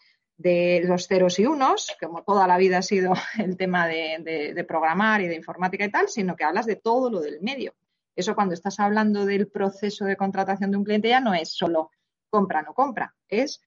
los 0.85 1.07
ceros 1.07 1.39
y 1.39 1.47
unos, 1.47 1.97
como 2.01 2.23
toda 2.23 2.47
la 2.47 2.59
vida 2.59 2.79
ha 2.79 2.83
sido 2.83 3.15
el 3.39 3.57
tema 3.57 3.87
de, 3.87 4.65
programar 4.69 5.21
y 5.23 5.29
de 5.29 5.37
informática 5.37 5.85
y 5.85 5.91
tal, 5.91 6.09
sino 6.09 6.37
que 6.37 6.45
hablas 6.45 6.67
de 6.67 6.77
todo 6.77 7.11
lo 7.11 7.21
del 7.21 7.41
medio. 7.41 7.75
Eso 8.15 8.35
cuando 8.35 8.55
estás 8.55 8.81
hablando 8.81 9.27
del 9.27 9.49
proceso 9.49 10.05
de 10.05 10.17
contratación 10.17 10.71
de 10.71 10.79
un 10.79 10.85
cliente 10.85 11.09
ya 11.09 11.21
no 11.21 11.35
es 11.35 11.55
solo 11.55 11.91
compra 12.31 12.63
no 12.63 12.75
compra, 12.75 13.15
es 13.29 13.61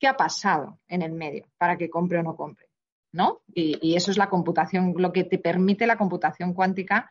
qué 0.00 0.08
ha 0.08 0.16
pasado 0.16 0.80
en 0.88 1.02
el 1.02 1.12
medio 1.12 1.46
para 1.58 1.76
que 1.78 1.88
compre 1.88 2.18
o 2.18 2.22
no 2.24 2.34
compre, 2.34 2.66
¿no? 3.12 3.42
Y, 3.54 3.78
y 3.80 3.94
eso 3.94 4.10
es 4.10 4.16
la 4.16 4.28
computación, 4.28 4.94
lo 4.96 5.12
que 5.12 5.22
te 5.22 5.38
permite 5.38 5.86
la 5.86 5.96
computación 5.96 6.54
cuántica 6.54 7.10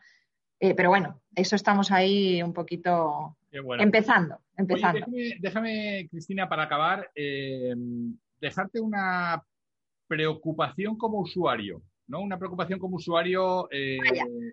eh, 0.60 0.74
pero 0.74 0.90
bueno, 0.90 1.18
eso 1.34 1.56
estamos 1.56 1.90
ahí 1.90 2.42
un 2.42 2.52
poquito 2.52 3.38
empezando. 3.50 4.38
empezando. 4.58 5.06
déjame, 5.40 6.06
Cristina, 6.10 6.50
para 6.50 6.64
acabar, 6.64 7.10
eh, 7.14 7.74
dejarte 8.38 8.78
una 8.78 9.42
preocupación 10.06 10.98
como 10.98 11.20
usuario, 11.20 11.82
¿no? 12.08 12.20
Una 12.20 12.38
preocupación 12.38 12.78
como 12.78 12.96
usuario, 12.96 13.68
eh, 13.70 13.98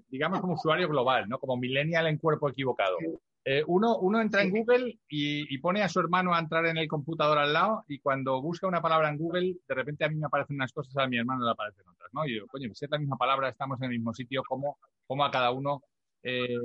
digamos 0.07 0.39
como 0.39 0.53
usuario 0.53 0.87
global, 0.87 1.27
¿no? 1.27 1.39
Como 1.39 1.57
millennial 1.57 2.07
en 2.07 2.17
cuerpo 2.17 2.49
equivocado. 2.49 2.95
Uno, 3.67 3.97
uno 3.99 4.19
entra 4.19 4.41
en 4.41 4.51
Google 4.51 4.99
y, 5.07 5.57
pone 5.59 5.81
a 5.81 5.89
su 5.89 5.99
hermano 5.99 6.33
a 6.33 6.39
entrar 6.39 6.65
en 6.65 6.77
el 6.77 6.87
computador 6.87 7.37
al 7.37 7.53
lado 7.53 7.85
y 7.87 7.99
cuando 7.99 8.41
busca 8.41 8.67
una 8.67 8.81
palabra 8.81 9.09
en 9.09 9.17
Google, 9.17 9.55
de 9.67 9.75
repente 9.75 10.05
a 10.05 10.09
mí 10.09 10.15
me 10.15 10.25
aparecen 10.25 10.57
unas 10.57 10.73
cosas, 10.73 10.95
a 10.97 11.07
mi 11.07 11.17
hermano 11.17 11.45
le 11.45 11.51
aparecen 11.51 11.87
otras, 11.87 12.09
¿no? 12.13 12.25
Y 12.25 12.37
yo, 12.37 12.47
coño, 12.47 12.69
si 12.73 12.85
es 12.85 12.91
la 12.91 12.99
misma 12.99 13.17
palabra, 13.17 13.49
estamos 13.49 13.79
en 13.81 13.85
el 13.85 13.97
mismo 13.97 14.13
sitio, 14.13 14.43
¿cómo, 14.47 14.77
cómo 15.05 15.23
a 15.23 15.31
cada 15.31 15.51
uno 15.51 15.81
eh, 16.23 16.57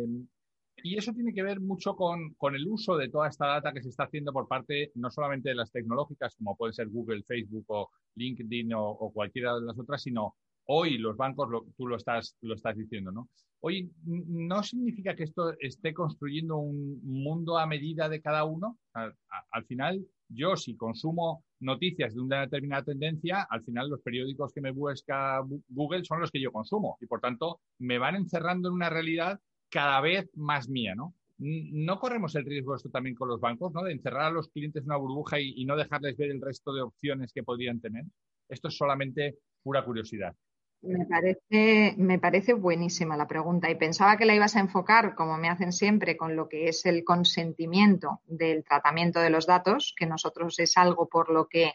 y 0.84 0.96
eso 0.96 1.12
tiene 1.12 1.32
que 1.32 1.42
ver 1.42 1.60
mucho 1.60 1.94
con, 1.94 2.34
el 2.54 2.68
uso 2.68 2.96
de 2.96 3.08
toda 3.08 3.28
esta 3.28 3.46
data 3.46 3.72
que 3.72 3.82
se 3.82 3.90
está 3.90 4.04
haciendo 4.04 4.32
por 4.32 4.48
parte 4.48 4.90
no 4.94 5.10
solamente 5.10 5.50
de 5.50 5.54
las 5.54 5.70
tecnológicas, 5.70 6.34
como 6.36 6.56
pueden 6.56 6.72
ser 6.72 6.88
Google, 6.88 7.22
Facebook 7.22 7.64
o 7.68 7.90
LinkedIn 8.16 8.72
o, 8.74 9.10
cualquiera 9.12 9.54
de 9.54 9.62
las 9.62 9.78
otras, 9.78 10.02
sino 10.02 10.34
hoy 10.66 10.98
los 10.98 11.16
bancos, 11.16 11.48
tú 11.76 11.86
lo 11.86 11.96
estás, 11.96 12.36
lo 12.40 12.54
estás 12.54 12.76
diciendo, 12.76 13.12
¿no? 13.12 13.28
Hoy 13.60 13.92
no 14.04 14.62
significa 14.62 15.14
que 15.14 15.22
esto 15.22 15.54
esté 15.60 15.94
construyendo 15.94 16.56
un 16.56 17.00
mundo 17.04 17.58
a 17.58 17.66
medida 17.66 18.08
de 18.08 18.20
cada 18.20 18.44
uno. 18.44 18.78
al 18.92 19.64
final, 19.66 20.04
yo 20.28 20.56
si 20.56 20.76
consumo 20.76 21.44
noticias 21.60 22.14
de 22.14 22.20
una 22.20 22.40
determinada 22.40 22.82
tendencia, 22.82 23.46
al 23.48 23.62
final 23.62 23.88
los 23.88 24.00
periódicos 24.00 24.52
que 24.52 24.60
me 24.60 24.72
busca 24.72 25.42
Google 25.68 26.04
son 26.04 26.20
los 26.20 26.30
que 26.30 26.40
yo 26.40 26.50
consumo 26.50 26.98
y 27.00 27.06
por 27.06 27.20
tanto 27.20 27.60
me 27.78 27.98
van 27.98 28.16
encerrando 28.16 28.68
en 28.68 28.74
una 28.74 28.90
realidad 28.90 29.38
cada 29.70 30.00
vez 30.00 30.28
más 30.34 30.68
mía, 30.68 30.94
¿no? 30.94 31.14
No 31.38 31.98
corremos 31.98 32.34
el 32.36 32.44
riesgo 32.44 32.76
esto 32.76 32.90
también 32.90 33.16
con 33.16 33.28
los 33.28 33.40
bancos, 33.40 33.72
¿no? 33.72 33.82
De 33.82 33.92
encerrar 33.92 34.26
a 34.26 34.30
los 34.30 34.48
clientes 34.48 34.82
en 34.82 34.90
una 34.90 34.96
burbuja 34.96 35.40
y, 35.40 35.64
no 35.64 35.76
dejarles 35.76 36.16
ver 36.16 36.30
el 36.30 36.40
resto 36.40 36.72
de 36.72 36.82
opciones 36.82 37.32
que 37.32 37.42
podrían 37.42 37.80
tener. 37.80 38.04
Esto 38.48 38.68
es 38.68 38.76
solamente 38.76 39.38
pura 39.62 39.84
curiosidad. 39.84 40.36
Me 40.82 41.06
parece, 41.06 41.94
me 41.96 42.18
parece 42.18 42.54
buenísima 42.54 43.16
la 43.16 43.28
pregunta 43.28 43.70
y 43.70 43.76
pensaba 43.76 44.16
que 44.16 44.24
la 44.24 44.34
ibas 44.34 44.56
a 44.56 44.60
enfocar, 44.60 45.14
como 45.14 45.38
me 45.38 45.48
hacen 45.48 45.72
siempre, 45.72 46.16
con 46.16 46.34
lo 46.34 46.48
que 46.48 46.68
es 46.68 46.84
el 46.86 47.04
consentimiento 47.04 48.20
del 48.26 48.64
tratamiento 48.64 49.20
de 49.20 49.30
los 49.30 49.46
datos, 49.46 49.94
que 49.96 50.06
nosotros 50.06 50.58
es 50.58 50.76
algo 50.76 51.08
por 51.08 51.30
lo 51.30 51.46
que 51.46 51.74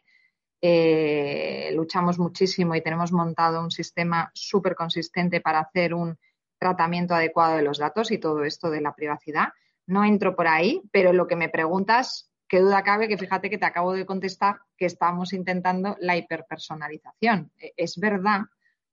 eh, 0.62 1.72
luchamos 1.74 2.20
muchísimo 2.20 2.76
y 2.76 2.82
tenemos 2.82 3.14
montado 3.14 3.62
un 3.62 3.72
sistema 3.72 4.30
súper 4.34 4.76
consistente 4.76 5.40
para 5.40 5.60
hacer 5.60 5.94
un 5.94 6.18
tratamiento 6.60 7.16
adecuado 7.16 7.56
de 7.56 7.64
los 7.64 7.78
datos 7.78 8.12
y 8.12 8.18
todo 8.18 8.44
esto 8.44 8.70
de 8.70 8.82
la 8.82 8.94
privacidad. 8.94 9.54
No 9.86 10.04
entro 10.04 10.36
por 10.36 10.48
ahí, 10.48 10.82
pero 10.92 11.14
lo 11.14 11.28
que 11.28 11.38
me 11.38 11.48
preguntas, 11.48 12.30
qué 12.50 12.60
duda 12.60 12.84
cabe 12.84 13.08
que 13.08 13.18
fíjate 13.18 13.50
que 13.50 13.58
te 13.58 13.66
acabo 13.66 13.94
de 13.94 14.06
contestar 14.06 14.58
que 14.76 14.86
estamos 14.86 15.32
intentando 15.32 15.96
la 16.02 16.18
hiperpersonalización. 16.18 17.54
E, 17.58 17.74
es 17.78 17.98
verdad 17.98 18.42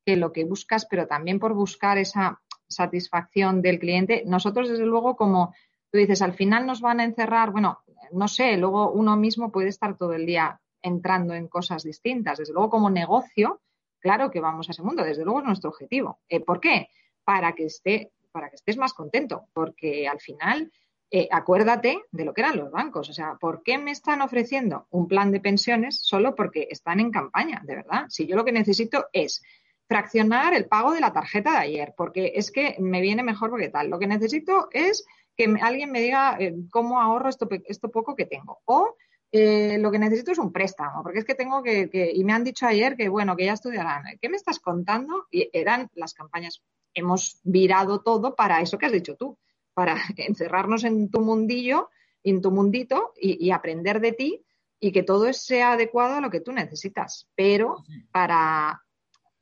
que 0.05 0.17
lo 0.17 0.33
que 0.33 0.45
buscas, 0.45 0.87
pero 0.87 1.07
también 1.07 1.39
por 1.39 1.55
buscar 1.55 1.99
esa 1.99 2.41
satisfacción 2.69 3.63
del 3.63 3.79
cliente. 3.79 4.23
Nosotros, 4.27 4.69
desde 4.69 4.87
luego, 4.87 5.17
como 5.17 5.55
tú 5.91 5.99
dices, 5.99 6.23
al 6.23 6.35
final 6.35 6.67
nos 6.67 6.81
van 6.81 7.01
a 7.01 7.05
encerrar, 7.05 7.51
bueno, 7.51 7.81
no 8.13 8.29
sé, 8.29 8.57
luego 8.57 8.93
uno 8.93 9.17
mismo 9.17 9.51
puede 9.51 9.69
estar 9.69 9.97
todo 9.97 10.13
el 10.13 10.27
día 10.27 10.61
entrando 10.83 11.35
en 11.35 11.49
cosas 11.49 11.83
distintas. 11.83 12.39
Desde 12.39 12.53
luego, 12.53 12.71
como 12.71 12.91
negocio, 12.91 13.63
claro 13.99 14.31
que 14.31 14.41
vamos 14.41 14.69
a 14.69 14.73
ese 14.73 14.83
mundo, 14.83 15.03
desde 15.03 15.25
luego 15.25 15.41
es 15.41 15.47
nuestro 15.47 15.71
objetivo. 15.71 16.21
Eh, 16.29 16.41
¿Por 16.41 16.61
qué? 16.61 16.89
Para 17.25 17.55
que, 17.55 17.65
esté, 17.67 18.13
para 18.33 18.51
que 18.51 18.57
estés 18.57 18.77
más 18.77 18.93
contento, 18.93 19.49
porque 19.55 20.07
al 20.07 20.21
final, 20.21 20.71
eh, 21.11 21.29
acuérdate 21.31 22.03
de 22.11 22.25
lo 22.25 22.35
que 22.35 22.43
eran 22.43 22.59
los 22.59 22.71
bancos. 22.71 23.09
O 23.09 23.13
sea, 23.15 23.37
¿por 23.41 23.63
qué 23.63 23.79
me 23.79 23.93
están 23.93 24.21
ofreciendo 24.21 24.87
un 24.91 25.09
plan 25.09 25.33
de 25.33 25.41
pensiones 25.41 26.01
solo 26.03 26.35
porque 26.35 26.69
están 26.71 27.01
en 27.01 27.11
campaña? 27.11 27.63
De 27.65 27.77
verdad, 27.77 28.05
si 28.09 28.27
yo 28.27 28.37
lo 28.37 28.45
que 28.45 28.53
necesito 28.53 29.07
es 29.13 29.43
fraccionar 29.87 30.55
el 30.55 30.67
pago 30.67 30.93
de 30.93 31.01
la 31.01 31.13
tarjeta 31.13 31.53
de 31.53 31.59
ayer, 31.59 31.95
porque 31.97 32.33
es 32.37 32.51
que 32.51 32.77
me 32.79 33.01
viene 33.01 33.23
mejor 33.23 33.51
porque 33.51 33.69
tal. 33.69 33.91
Lo 33.91 33.99
que 33.99 34.07
necesito 34.07 34.69
es 34.73 35.05
que 35.37 35.55
alguien 35.61 35.91
me 35.91 36.01
diga 36.01 36.37
eh, 36.39 36.55
cómo 36.71 37.01
ahorro 37.01 37.29
esto, 37.29 37.49
esto 37.67 37.91
poco 37.91 38.15
que 38.15 38.27
tengo. 38.27 38.61
O 38.65 38.97
eh, 39.33 39.79
lo 39.79 39.91
que 39.91 39.99
necesito 39.99 40.33
es 40.33 40.39
un 40.39 40.53
préstamo, 40.53 41.03
porque 41.03 41.19
es 41.19 41.25
que 41.25 41.35
tengo 41.35 41.63
que, 41.63 42.13
y 42.15 42.25
me 42.25 42.33
han 42.33 42.45
dicho 42.45 42.67
ayer 42.67 42.97
que, 42.97 43.09
bueno, 43.09 43.37
que 43.37 43.47
ya 43.47 43.55
estudiarán. 43.55 44.05
¿Qué 44.21 44.29
me 44.29 44.37
estás 44.37 44.61
contando? 44.61 45.27
Y 45.31 45.51
eran 45.53 45.91
las 45.95 46.15
campañas. 46.15 46.63
Hemos 46.95 47.41
virado 47.43 48.01
todo 48.01 48.37
para 48.37 48.61
eso 48.61 48.79
que 48.79 48.87
has 48.87 48.93
dicho 48.93 49.17
tú, 49.17 49.37
para 49.75 49.97
encerrarnos 50.17 50.85
en 50.85 51.11
tu 51.11 51.21
mundillo, 51.21 51.91
en 52.23 52.41
tu 52.41 52.53
mundito 52.53 53.13
y, 53.21 53.45
y 53.45 53.51
aprender 53.51 54.01
de 54.01 54.13
ti 54.13 54.45
y 54.79 54.93
que 54.93 55.03
todo 55.03 55.33
sea 55.33 55.73
adecuado 55.73 56.17
a 56.17 56.21
lo 56.21 56.31
que 56.31 56.41
tú 56.41 56.53
necesitas. 56.53 57.29
Pero 57.35 57.85
para 58.13 58.84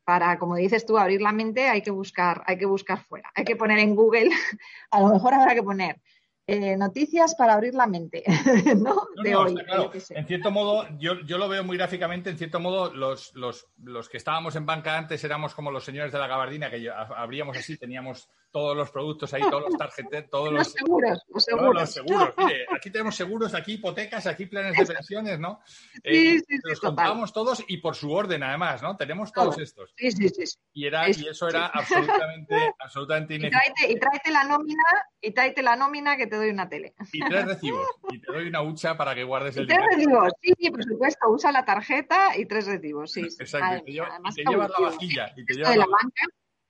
para, 0.05 0.39
como 0.39 0.57
dices 0.57 0.85
tú, 0.87 0.99
abrir 0.99 1.23
la 1.23 1.33
mente 1.33 1.69
hay 1.69 1.83
que 1.83 1.91
buscar, 1.91 2.43
hay 2.47 2.59
que 2.59 2.67
buscar 2.67 3.03
fuera. 3.05 3.31
Hay 3.35 3.45
que 3.45 3.57
poner 3.57 3.79
en 3.79 3.95
Google, 3.95 4.31
a 4.91 5.01
lo 5.01 5.09
mejor 5.09 5.35
habrá 5.35 5.55
que 5.55 5.63
poner 5.63 6.01
eh, 6.47 6.77
noticias 6.77 7.35
para 7.37 7.55
abrir 7.55 7.75
la 7.75 7.87
mente, 7.87 8.25
¿no? 8.77 9.07
de 9.23 9.35
hoy. 9.35 9.55
En 10.11 10.27
cierto 10.27 10.51
modo, 10.51 10.87
yo, 10.99 11.21
yo, 11.21 11.39
lo 11.39 11.49
veo 11.49 11.63
muy 11.63 11.77
gráficamente, 11.77 12.31
en 12.31 12.39
cierto 12.39 12.59
modo, 12.59 12.93
los, 12.93 13.35
los, 13.35 13.69
los, 13.83 14.09
que 14.09 14.17
estábamos 14.17 14.57
en 14.57 14.67
banca 14.67 14.99
antes 14.99 15.23
éramos 15.23 15.55
como 15.55 15.71
los 15.71 15.85
señores 15.85 16.13
de 16.13 16.19
la 16.19 16.27
gabardina, 16.27 16.69
que 16.69 16.91
abríamos 16.91 17.57
así, 17.57 17.79
teníamos 17.79 18.29
todos 18.51 18.77
los 18.77 18.91
productos 18.91 19.33
ahí, 19.33 19.43
todos 19.43 19.63
los 19.63 19.77
tarjetes, 19.77 20.29
todos 20.29 20.53
los, 20.53 20.73
seguros. 20.73 21.21
Los 21.29 21.45
seguros. 21.45 21.75
los 21.75 21.91
seguros. 21.91 22.35
Mire, 22.39 22.67
aquí 22.75 22.91
tenemos 22.91 23.17
seguros, 23.17 23.55
aquí 23.55 23.75
hipotecas, 23.75 24.27
aquí 24.27 24.47
planes 24.47 24.77
de 24.77 24.95
pensiones, 24.95 25.41
¿no? 25.41 25.61
Sí, 26.05 26.39
sí, 26.41 26.59
los 26.65 26.81
contábamos 26.81 27.33
todos 27.33 27.65
y 27.67 27.79
por 27.79 27.95
su 27.95 28.13
orden, 28.13 28.43
además, 28.43 28.83
¿no? 28.83 28.97
Tenemos 28.97 29.33
todos 29.33 29.59
estos. 29.59 29.95
Sí, 29.97 30.11
sí, 30.13 30.29
sí. 30.29 30.59
Y, 30.75 30.87
era, 30.87 31.09
y 31.09 31.29
eso 31.29 31.49
era 31.49 31.67
absolutamente, 31.67 32.55
absolutamente 32.79 33.35
ineficaz. 33.37 33.63
Y 33.89 33.99
tráete, 33.99 34.31
la 34.31 34.45
nómina, 34.45 34.83
y 35.23 35.31
tráete 35.31 35.63
la 35.63 35.77
nómina 35.77 36.17
que 36.17 36.27
te 36.27 36.37
doy 36.37 36.51
una 36.51 36.69
tele. 36.69 36.95
Y 37.13 37.21
tres 37.21 37.47
recibos. 37.47 37.87
Y 38.11 38.21
te 38.21 38.33
doy 38.33 38.49
una 38.49 38.63
hucha 38.63 38.97
para 38.97 39.15
que 39.15 39.23
guardes 39.23 39.57
el 39.57 39.65
y 39.65 39.67
Tres 39.69 39.81
recibos, 39.95 40.33
sí, 40.43 40.53
sí, 40.59 40.71
por 40.71 40.83
supuesto. 40.83 41.31
Usa 41.31 41.53
la 41.53 41.65
tarjeta 41.65 42.37
y 42.37 42.45
tres 42.47 42.67
recibos, 42.67 43.13
sí. 43.13 43.23
Exacto. 43.23 43.83
y 43.83 43.85
te, 43.85 43.93
llevas 43.93 44.71
la 44.71 44.87
vajilla. 44.87 45.33
Y 45.37 45.45
te 45.45 45.55
llevas 45.55 45.73
de 45.73 45.79
la, 45.79 45.87
banca. 45.87 46.27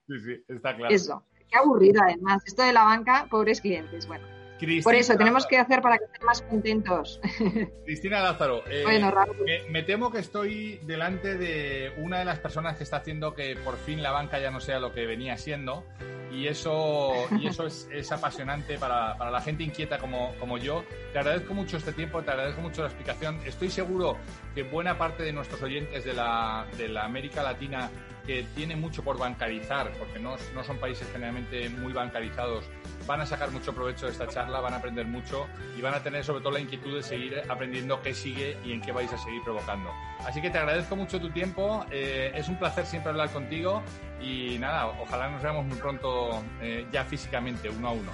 Sí, 0.07 0.21
sí, 0.21 0.45
está 0.49 0.77
claro. 0.77 0.95
Eso. 0.95 1.25
Qué 1.51 1.57
aburrido, 1.57 2.03
además. 2.03 2.43
Esto 2.47 2.63
de 2.63 2.75
la 2.75 2.85
banca, 2.85 3.27
pobres 3.31 3.61
clientes. 3.61 4.07
Bueno. 4.07 4.42
Por 4.83 4.95
eso, 4.95 5.17
tenemos 5.17 5.47
que 5.47 5.59
hacer 5.59 5.81
para 5.83 5.99
que 5.99 6.05
estén 6.05 6.25
más 6.25 6.43
contentos. 6.43 7.21
Cristina 7.85 8.21
Lázaro, 8.21 8.63
eh, 8.69 8.83
bueno, 8.85 9.13
me, 9.45 9.69
me, 9.71 9.83
temo 9.83 10.11
que 10.11 10.19
estoy 10.19 10.79
delante 10.83 11.37
de 11.37 11.93
una 11.97 12.19
de 12.19 12.25
las 12.25 12.39
personas 12.39 12.77
que 12.77 12.85
está 12.85 12.99
haciendo 12.99 13.35
que 13.35 13.57
por 13.57 13.77
fin 13.77 14.03
la 14.03 14.13
banca 14.13 14.39
ya 14.39 14.51
no 14.51 14.61
sea 14.61 14.79
lo 14.79 14.93
que 14.93 15.07
venía 15.07 15.37
siendo. 15.37 15.85
Y 16.33 16.47
eso, 16.49 17.13
y 17.39 17.47
eso 17.47 17.67
es, 17.67 17.89
es 17.93 18.11
apasionante 18.11 18.79
para, 18.79 19.19
para, 19.19 19.31
la 19.31 19.43
gente 19.43 19.65
inquieta 19.65 19.99
como, 19.99 20.35
como 20.41 20.57
yo. 20.57 20.83
Te 21.13 21.19
agradezco 21.19 21.53
mucho 21.53 21.77
este 21.77 21.93
tiempo, 21.93 22.23
te 22.23 22.31
agradezco 22.31 22.63
mucho 22.63 22.81
la 22.81 22.89
explicación. 22.89 23.39
Estoy 23.45 23.69
seguro 23.69 24.17
que 24.55 24.63
buena 24.63 24.97
parte 24.97 25.25
de 25.25 25.33
nuestros 25.35 25.61
oyentes 25.63 26.05
de 26.05 26.15
la, 26.15 26.67
de 26.79 26.89
la 26.89 27.05
América 27.05 27.43
Latina 27.43 27.91
que 28.27 28.45
tiene 28.55 28.77
mucho 28.77 29.03
por 29.03 29.19
bancarizar, 29.19 29.93
porque 29.99 30.19
no, 30.19 30.37
no, 30.55 30.65
son 30.65 30.79
países 30.79 31.09
generalmente 31.13 31.69
muy 31.69 31.93
bancarizados, 31.93 32.65
van 33.07 33.21
a 33.21 33.27
sacar 33.27 33.51
mucho 33.51 33.75
provecho 33.75 34.07
de 34.07 34.13
esta 34.13 34.27
charla, 34.27 34.61
van 34.61 34.75
a 34.75 34.77
aprender 34.77 35.07
mucho 35.07 35.47
y 35.77 35.81
van 35.81 35.95
a 35.95 36.03
tener 36.03 36.25
sobre 36.25 36.41
todo 36.41 36.53
la 36.53 36.61
inquietud 36.61 36.95
de 36.95 37.03
seguir 37.03 37.43
aprendiendo 37.49 38.01
qué 38.01 38.15
sigue 38.15 38.57
y 38.65 38.73
en 38.73 38.81
qué 38.81 38.93
vais 38.93 39.13
a 39.13 39.19
seguir 39.19 39.43
provocando. 39.43 39.91
Así 40.27 40.41
que 40.41 40.51
te 40.51 40.59
agradezco 40.59 40.97
mucho 40.97 41.21
tu 41.21 41.31
tiempo, 41.31 41.85
eh, 41.91 42.33
es 42.35 42.49
un 42.49 42.57
placer 42.57 42.87
siempre 42.87 43.11
hablar 43.11 43.31
contigo 43.31 43.83
y 44.21 44.59
nada, 44.59 44.87
ojalá 44.87 45.31
nos 45.31 45.43
veamos 45.43 45.67
muy 45.67 45.79
pronto 45.79 46.43
eh, 46.61 46.87
ya 46.93 47.05
físicamente, 47.05 47.69
uno 47.69 47.89
a 47.89 47.93
uno. 47.93 48.13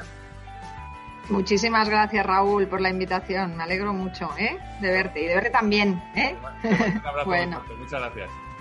Muchísimas 1.29 1.88
gracias, 1.88 2.25
Raúl, 2.25 2.66
por 2.68 2.81
la 2.81 2.88
invitación. 2.88 3.57
Me 3.57 3.62
alegro 3.62 3.92
mucho 3.92 4.31
¿eh? 4.38 4.59
de 4.81 4.90
verte 4.90 5.23
y 5.23 5.27
de 5.27 5.35
verte 5.35 5.51
también. 5.51 6.03
¿eh? 6.16 6.35
Un 6.64 7.07
abrazo 7.07 7.25
bueno. 7.27 7.62
Muchas 7.79 8.01
gracias. 8.01 8.48